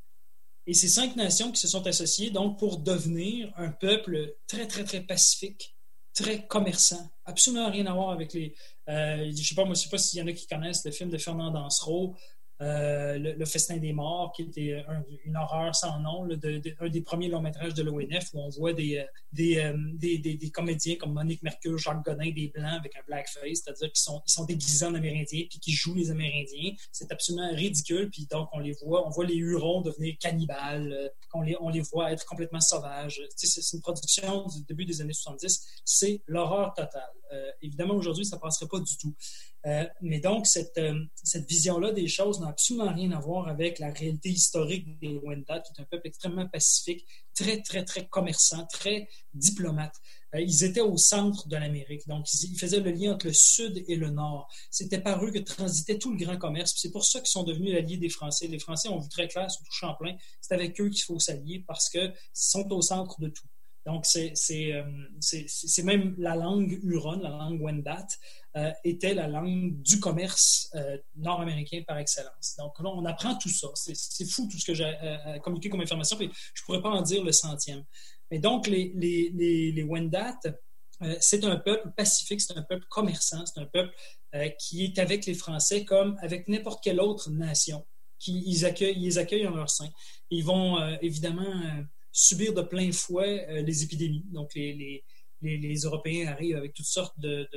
[0.67, 4.85] Et ces cinq nations qui se sont associées, donc, pour devenir un peuple très, très,
[4.85, 5.77] très pacifique,
[6.15, 8.55] très commerçant, absolument rien à voir avec les.
[8.89, 10.91] Euh, je sais pas, moi, je sais pas s'il y en a qui connaissent le
[10.91, 12.15] film de Fernand Dansereau,
[12.61, 14.85] euh, le, Festin des Morts, qui était
[15.25, 18.99] une horreur sans nom, un des premiers longs métrages de l'ONF où on voit des,
[18.99, 19.05] euh,
[19.41, 24.03] euh, des, comédiens comme Monique Mercure, Jacques Godin, des Blancs avec un blackface, c'est-à-dire qu'ils
[24.03, 26.75] sont, ils sont déguisés en Amérindiens puis qui jouent les Amérindiens.
[26.93, 28.09] C'est absolument ridicule.
[28.11, 31.81] Puis donc, on les voit, on voit les Hurons devenir cannibales, on, les, on les
[31.81, 33.21] voit être complètement sauvages.
[33.35, 35.83] c'est une production du début des années 70.
[35.85, 37.13] C'est l'horreur totale.
[37.63, 39.15] évidemment, aujourd'hui, ça ne passerait pas du tout.
[39.67, 43.79] Euh, mais donc, cette, euh, cette vision-là des choses n'a absolument rien à voir avec
[43.79, 48.67] la réalité historique des Wendat, qui est un peuple extrêmement pacifique, très, très, très commerçant,
[48.67, 49.95] très diplomate.
[50.35, 53.85] Euh, ils étaient au centre de l'Amérique, donc ils, faisaient le lien entre le sud
[53.89, 54.49] et le nord.
[54.71, 56.75] C'était par eux que transitait tout le grand commerce.
[56.77, 58.47] C'est pour ça qu'ils sont devenus alliés des Français.
[58.49, 61.89] Les Français ont vu très clair, surtout Champlain, c'est avec eux qu'il faut s'allier parce
[61.89, 63.47] qu'ils sont au centre de tout.
[63.87, 68.07] Donc, c'est même la langue Huron, la langue Wendat,
[68.57, 72.55] euh, était la langue du commerce euh, nord-américain par excellence.
[72.57, 73.69] Donc là, on apprend tout ça.
[73.75, 76.91] C'est fou tout ce que j'ai euh, communiqué comme information, puis je ne pourrais pas
[76.91, 77.85] en dire le centième.
[78.31, 79.31] Mais donc, les, les,
[79.73, 80.39] les, Wendat,
[81.21, 83.93] c'est un peuple pacifique, c'est un peuple commerçant, c'est un peuple
[84.59, 87.85] qui est avec les Français comme avec n'importe quelle autre nation.
[88.19, 89.89] Qui, accueillent, ils les accueillent en leur sein.
[90.31, 91.53] Ils vont évidemment
[92.15, 94.25] subir de plein fouet les épidémies.
[94.33, 95.05] Donc, les,
[95.45, 97.49] les, Européens arrivent avec toutes sortes de,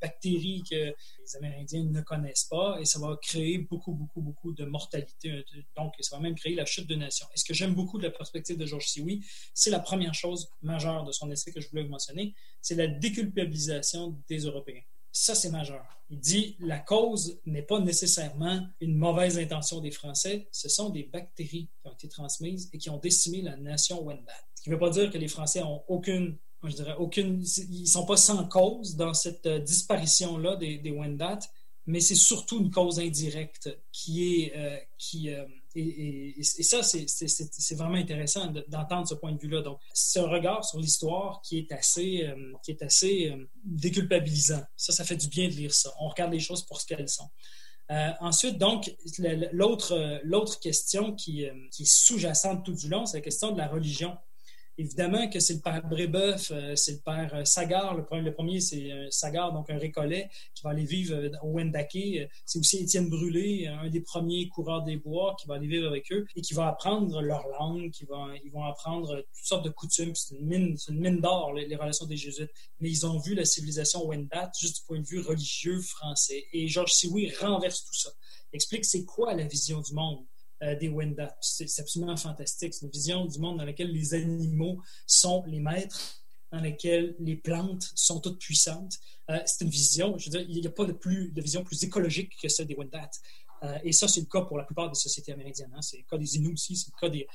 [0.00, 4.64] bactéries que les Amérindiens ne connaissent pas et ça va créer beaucoup, beaucoup, beaucoup de
[4.64, 5.44] mortalité.
[5.76, 7.26] Donc, ça va même créer la chute de nations.
[7.34, 9.24] Et ce que j'aime beaucoup de la perspective de Georges Sioui,
[9.54, 12.86] c'est la première chose majeure de son essai que je voulais vous mentionner, c'est la
[12.86, 14.82] déculpabilisation des Européens.
[15.16, 15.86] Ça, c'est majeur.
[16.10, 21.04] Il dit la cause n'est pas nécessairement une mauvaise intention des Français, ce sont des
[21.04, 24.32] bactéries qui ont été transmises et qui ont décimé la nation Wendat.
[24.56, 26.36] Ce qui ne veut pas dire que les Français ont aucune
[26.68, 31.40] je dirais, aucune, ils sont pas sans cause dans cette euh, disparition-là des, des Wendat,
[31.86, 37.96] mais c'est surtout une cause indirecte qui est, euh, qui, euh, et, ça, c'est vraiment
[37.96, 39.60] intéressant d'entendre ce point de vue-là.
[39.60, 42.32] Donc, c'est un regard sur l'histoire qui est assez,
[42.62, 44.62] qui est assez déculpabilisant.
[44.76, 45.92] Ça, ça fait du bien de lire ça.
[45.98, 47.28] On regarde les choses pour ce qu'elles sont.
[48.20, 48.94] ensuite, donc,
[49.52, 54.16] l'autre question qui, qui est sous-jacente tout du long, c'est la question de la religion.
[54.76, 57.94] Évidemment que c'est le père Brébeuf, euh, c'est le père euh, Sagar.
[57.94, 62.28] Le premier, c'est euh, Sagar, donc un récollet qui va aller vivre au Wendake.
[62.44, 66.10] C'est aussi Étienne Brûlé, un des premiers coureurs des bois qui va aller vivre avec
[66.10, 69.70] eux et qui va apprendre leur langue, qui va, ils vont apprendre toutes sortes de
[69.70, 70.16] coutumes.
[70.16, 72.50] C'est une mine, une mine d'or, les, relations des Jésuites.
[72.80, 76.46] Mais ils ont vu la civilisation Wendat juste du point de vue religieux français.
[76.52, 78.10] Et Georges Sioui renverse tout ça.
[78.52, 80.24] explique c'est quoi la vision du monde
[80.62, 81.36] euh, des Wendat.
[81.40, 82.74] C'est absolument fantastique.
[82.74, 87.36] C'est une vision du monde dans laquelle les animaux sont les maîtres, dans laquelle les
[87.36, 88.94] plantes sont toutes puissantes.
[89.30, 91.64] Euh, c'est une vision, je veux dire, il n'y a pas de, plus, de vision
[91.64, 93.10] plus écologique que celle des Wendat.
[93.62, 95.72] Euh, et ça, c'est le cas pour la plupart des sociétés amérindiennes.
[95.74, 95.82] Hein.
[95.82, 97.26] C'est le cas des Inuits aussi, c'est le cas des,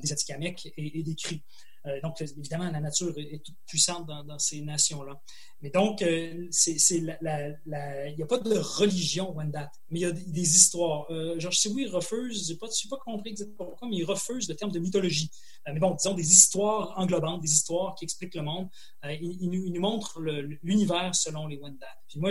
[0.00, 1.42] des Atikamekw et, et, des Cris.
[1.88, 5.20] Euh, donc, évidemment, la nature est toute puissante dans, ces nations-là.
[5.60, 10.56] Mais donc, euh, il n'y a pas de religion Wendat, mais il y a des
[10.56, 11.10] histoires.
[11.10, 14.54] Euh, Georges Sioui refuse, je n'ai pas, pas, compris exactement pourquoi, mais il refuse le
[14.54, 15.30] terme de mythologie.
[15.66, 18.68] mais bon, disons des histoires englobantes, des histoires qui expliquent le monde.
[19.04, 20.20] Il, nous, montre
[20.62, 21.86] l'univers selon les Wendat.
[22.08, 22.30] Puis moi,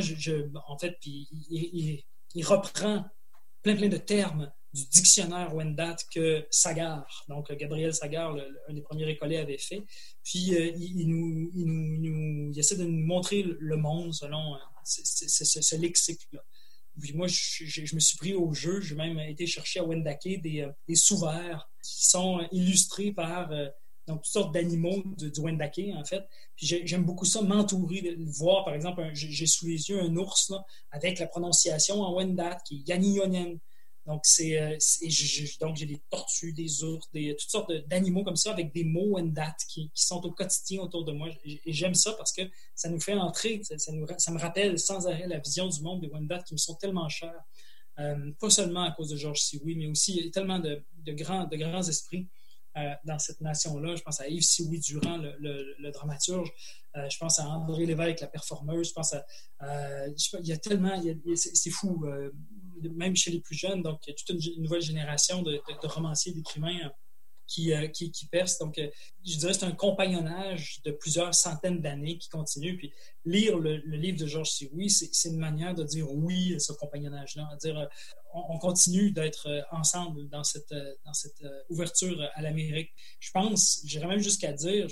[0.68, 2.04] en fait, puis il,
[2.34, 3.06] il reprend
[3.64, 8.36] plein, plein de termes du dictionnaire Wendat que Sagar, donc Gabriel Sagar,
[8.68, 9.84] un des premiers récollets, avait fait.
[10.24, 14.60] Puis euh, il, nous, il, nous, il, essaie de nous montrer le monde selon euh,
[14.84, 16.44] ce, lexique-là.
[17.00, 18.82] Puis moi, je, me suis pris au jeu.
[18.82, 23.50] J'ai même été chercher à Wendake des, euh, des sous-verts qui sont illustrés par
[24.08, 26.26] toutes sortes d'animaux du, Wendake, en fait.
[26.56, 30.54] Puis j'aime beaucoup ça, m'entourer, voir, par exemple, j'ai sous les yeux un ours
[30.92, 33.58] avec la prononciation en Wendat qui est Yaniyonian.
[34.08, 34.78] Donc, c'est, euh,
[35.60, 39.16] donc j'ai des tortues, des ours, des, toutes sortes d'animaux comme ça avec des mots
[39.16, 41.28] Wendat qui, sont au quotidien autour de moi.
[41.44, 42.44] Et, j'aime ça parce que
[42.74, 46.40] ça nous fait entrer, ça, me rappelle sans arrêt la vision du monde des Wendat
[46.44, 47.44] qui me sont tellement chers.
[48.00, 51.82] Euh, pas seulement à cause de Georges Sioui, mais aussi tellement de, grands, de grands
[51.82, 52.30] esprits
[52.78, 53.96] euh, dans cette nation-là.
[53.96, 56.50] Je pense à Yves Sioui Durand, le, le, dramaturge.
[56.96, 58.90] Euh, je pense à André Lévesque, la performeuse.
[58.90, 59.26] Je pense à.
[60.14, 61.02] Il y a tellement.
[61.36, 62.06] C'est fou,
[62.96, 63.82] même chez les plus jeunes.
[63.82, 66.92] Donc, il y a toute une, nouvelle génération de, de romanciers, d'écrivains
[67.48, 68.60] qui, euh, qui, qui perce.
[68.60, 68.90] Donc, euh,
[69.26, 72.78] je dirais c'est un compagnonnage de plusieurs centaines d'années qui continue.
[72.78, 72.94] Puis,
[73.26, 77.48] lire le, livre de Georges Sioui, c'est une manière de dire oui à ce compagnonnage-là,
[77.62, 77.86] dire euh,
[78.34, 80.74] on, continue d'être ensemble dans cette,
[81.06, 82.92] dans cette ouverture à l'Amérique.
[83.20, 84.88] Je pense, j'irais même jusqu'à dire,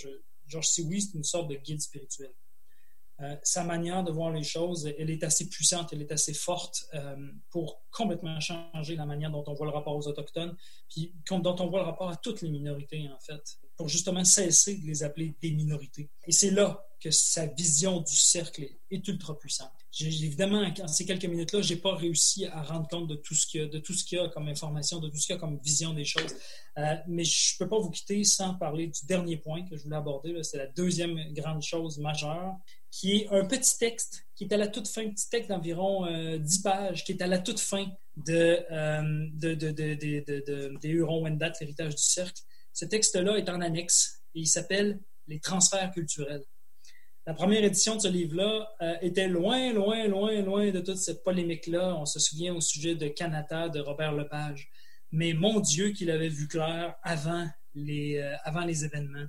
[0.47, 2.31] Georges Sioui, c'est une sorte de guide spirituel.
[3.21, 6.85] Euh, sa manière de voir les choses, elle est assez puissante, elle est assez forte
[6.93, 7.15] euh,
[7.49, 10.55] pour complètement changer la manière dont on voit le rapport aux Autochtones,
[10.89, 14.77] puis dont on voit le rapport à toutes les minorités, en fait, pour justement cesser
[14.77, 16.09] de les appeler des minorités.
[16.27, 19.71] Et c'est là que sa vision du cercle est ultra puissante.
[20.01, 23.47] Évidemment, en ces quelques minutes-là, je n'ai pas réussi à rendre compte de tout ce
[23.47, 25.35] qu'il y a, de tout ce qu'il y a comme information, de tout ce qu'il
[25.35, 26.35] y a comme vision des choses.
[26.77, 29.83] Euh, mais je ne peux pas vous quitter sans parler du dernier point que je
[29.83, 30.37] voulais aborder.
[30.43, 32.55] C'est la deuxième grande chose majeure,
[32.95, 36.07] qui est un petit texte qui est à la toute fin, un petit texte d'environ
[36.37, 38.63] 10 pages, qui est à la toute fin de,
[40.79, 42.41] des Hurons Wendat, l'héritage du cercle.
[42.71, 46.45] Ce texte-là est en annexe et il s'appelle Les transferts culturels.
[47.25, 51.21] La première édition de ce livre-là euh, était loin, loin, loin, loin de toute cette
[51.23, 51.95] polémique-là.
[51.97, 54.69] On se souvient au sujet de Canada de Robert Lepage.
[55.11, 59.27] Mais mon Dieu qu'il avait vu clair avant les, euh, avant les événements.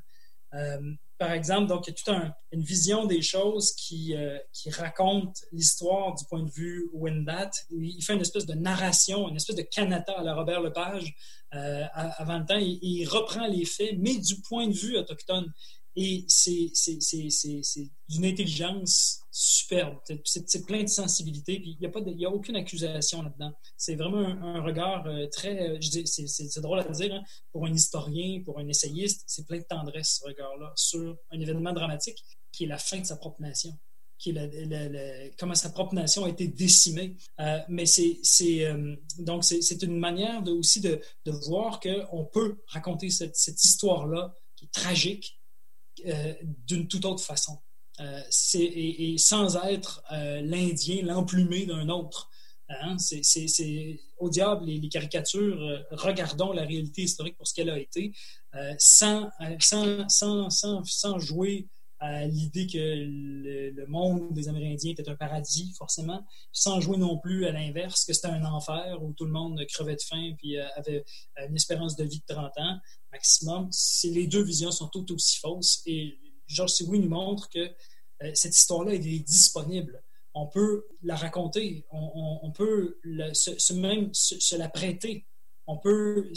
[0.54, 0.78] Euh,
[1.18, 4.14] par exemple, donc, il y a toute une vision des choses qui,
[4.52, 7.52] qui raconte l'histoire du point de vue Wendat.
[7.70, 11.14] Il fait une espèce de narration, une espèce de canata à la Robert Lepage
[11.52, 12.58] avant le temps.
[12.58, 15.50] il, reprend les faits, mais du point de vue autochtone.
[15.96, 16.70] Et c'est
[18.08, 19.98] d'une intelligence superbe.
[20.24, 21.60] C'est plein de sensibilité.
[21.64, 23.52] Il n'y a, a aucune accusation là-dedans.
[23.78, 25.70] C'est vraiment un, regard euh, très.
[25.70, 29.64] Euh, c'est drôle à dire, hein, pour un historien, pour un essayiste, c'est plein de
[29.68, 32.22] tendresse, ce regard-là, sur un événement dramatique
[32.52, 33.78] qui est la fin de sa propre nation
[34.18, 37.16] qui est comment sa propre nation a été décimée.
[37.40, 38.18] Euh, mais c'est
[39.18, 44.34] donc c'est une manière de, aussi de, de voir qu'on peut raconter cette, cette histoire-là
[44.56, 45.35] qui est tragique,
[46.04, 46.34] euh,
[46.66, 47.58] d'une toute autre façon.
[48.00, 48.20] Euh,
[48.54, 52.30] et, sans être euh, l'Indien, l'emplumé d'un autre.
[52.68, 58.12] Hein, c'est au diable les, caricatures, regardons la réalité historique pour ce qu'elle a été,
[58.76, 59.30] sans,
[59.60, 61.68] sans, sans, sans, jouer
[61.98, 67.46] à l'idée que le, monde des Amérindiens était un paradis, forcément, sans jouer non plus
[67.46, 71.04] à l'inverse, que c'était un enfer où tout le monde crevait de faim puis avait
[71.48, 72.78] une espérance de vie de 30 ans
[73.16, 73.70] maximum.
[74.04, 75.82] Les deux visions sont toutes aussi fausses.
[75.86, 77.70] Et Georges Sioui nous montre que
[78.22, 80.02] euh, cette histoire-là est disponible.
[80.34, 82.98] On peut la raconter, on, peut
[83.32, 85.26] se, même se, la prêter.
[85.66, 86.30] On peut,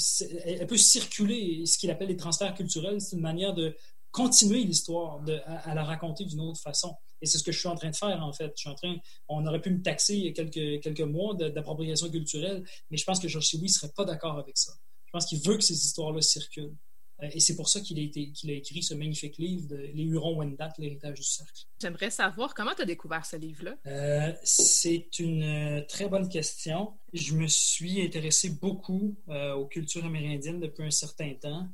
[0.45, 1.65] elle peut circuler.
[1.65, 3.75] Ce qu'il appelle les transferts culturels, c'est une manière de
[4.11, 6.95] continuer l'histoire, à, à, la raconter d'une autre façon.
[7.21, 8.51] Et c'est ce que je suis en train de faire, en fait.
[8.55, 8.95] Je suis en train,
[9.27, 13.03] on aurait pu me taxer il y a quelques, quelques mois d'appropriation culturelle, mais je
[13.03, 14.73] pense que Georges Sioui ne serait pas d'accord avec ça.
[15.05, 16.75] Je pense qu'il veut que ces histoires-là circulent.
[17.23, 20.73] Euh, et c'est pour ça qu'il a, a écrit ce magnifique livre de Les Hurons-Wendat,
[20.77, 21.63] l'héritage du cercle.
[21.81, 23.75] J'aimerais savoir comment tu as découvert ce livre-là?
[23.87, 26.93] Euh, c'est une euh, très bonne question.
[27.13, 31.67] Je me suis intéressé beaucoup aux cultures amérindiennes depuis un certain temps.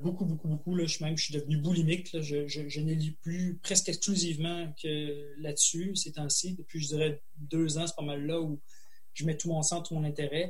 [0.00, 0.74] Beaucoup, beaucoup, beaucoup.
[0.74, 2.08] Là, je, même, je suis devenu boulimique.
[2.20, 6.54] Je, je, n'ai lu plus presque exclusivement que là-dessus ces temps-ci.
[6.54, 8.60] Depuis, je dirais, deux ans, c'est pas mal là où
[9.14, 10.48] je mets tout mon sang, tout mon intérêt.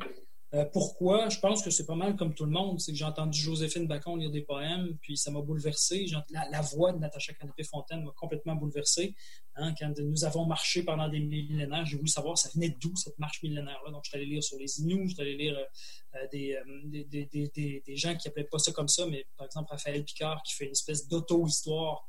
[0.55, 1.29] Euh, pourquoi?
[1.29, 2.81] Je pense que c'est pas mal comme tout le monde.
[2.81, 6.07] C'est que j'ai entendu Joséphine Bacon lire des poèmes, puis ça m'a bouleversé.
[6.31, 9.17] La, voix de Natacha Canapé-Fontaine m'a complètement bouleversé.
[9.57, 13.19] Hein, quand nous avons marché pendant des millénaires, j'ai voulu savoir ça venait d'où cette
[13.19, 13.91] marche millénaire-là?
[13.91, 15.59] Donc, je suis allé lire sur les Inuits, je suis allé lire
[16.17, 19.71] euh, euh, des, des, des, gens qui n'appelaient pas ça comme ça, mais par exemple
[19.71, 22.07] Raphaël Picard qui fait une espèce d'auto-histoire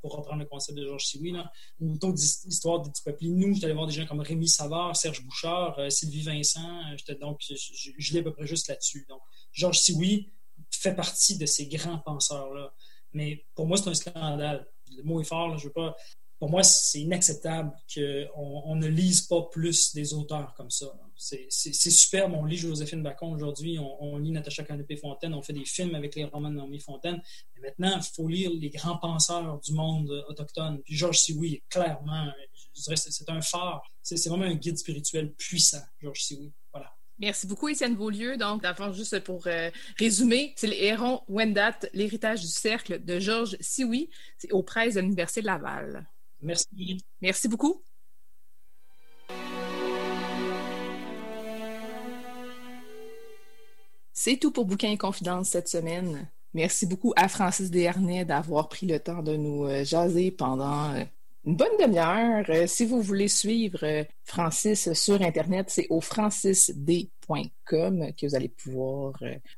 [0.00, 1.34] pour reprendre le concept de Georges Sioui,
[1.80, 3.54] une autre histoire du peuple Inou.
[3.54, 6.82] J'étais allé voir des gens comme Rémi Savard, Serge Bouchard, euh, Sylvie Vincent.
[7.10, 7.54] Euh, donc, je,
[7.98, 9.06] je, à peu près juste là-dessus.
[9.08, 9.20] Donc,
[9.52, 10.32] Georges Sioui
[10.70, 12.74] fait partie de ces grands penseurs-là.
[13.12, 14.68] Mais pour moi, c'est un scandale.
[14.96, 15.96] Le mot est fort, je veux pas
[16.44, 20.84] pour moi, c'est inacceptable qu'on on ne lise pas plus des auteurs comme ça.
[21.16, 22.34] C'est superbe.
[22.34, 26.24] On lit Joséphine Bacon aujourd'hui, on, lit Natacha Canopé-Fontaine, on fait des films avec les
[26.24, 27.22] romans de Naomi Fontaine.
[27.54, 30.82] Mais maintenant, il faut lire les grands penseurs du monde autochtone.
[30.84, 32.30] Puis Georges Sioui, clairement,
[32.76, 33.82] je dirais c'est un phare.
[34.02, 36.52] C'est vraiment un guide spirituel puissant, Georges Sioui.
[36.74, 36.92] Voilà.
[37.18, 38.36] Merci beaucoup, Étienne Beaulieu.
[38.36, 43.56] Donc, d'abord, juste pour euh, résumer, c'est les Hérons Wendat, l'héritage du cercle de Georges
[43.60, 44.10] Sioui.
[44.36, 46.06] C'est aux presses de l'Université de Laval.
[46.44, 47.04] Merci.
[47.20, 47.82] Merci beaucoup.
[54.12, 56.30] C'est tout pour Bouquin et Confidence cette semaine.
[56.52, 61.02] Merci beaucoup à Francis Desharnais d'avoir pris le temps de nous euh, jaser pendant euh,
[61.44, 62.44] une bonne demi-heure.
[62.48, 69.14] Euh, si vous voulez suivre Francis sur Internet, c'est au francisd.com que vous allez pouvoir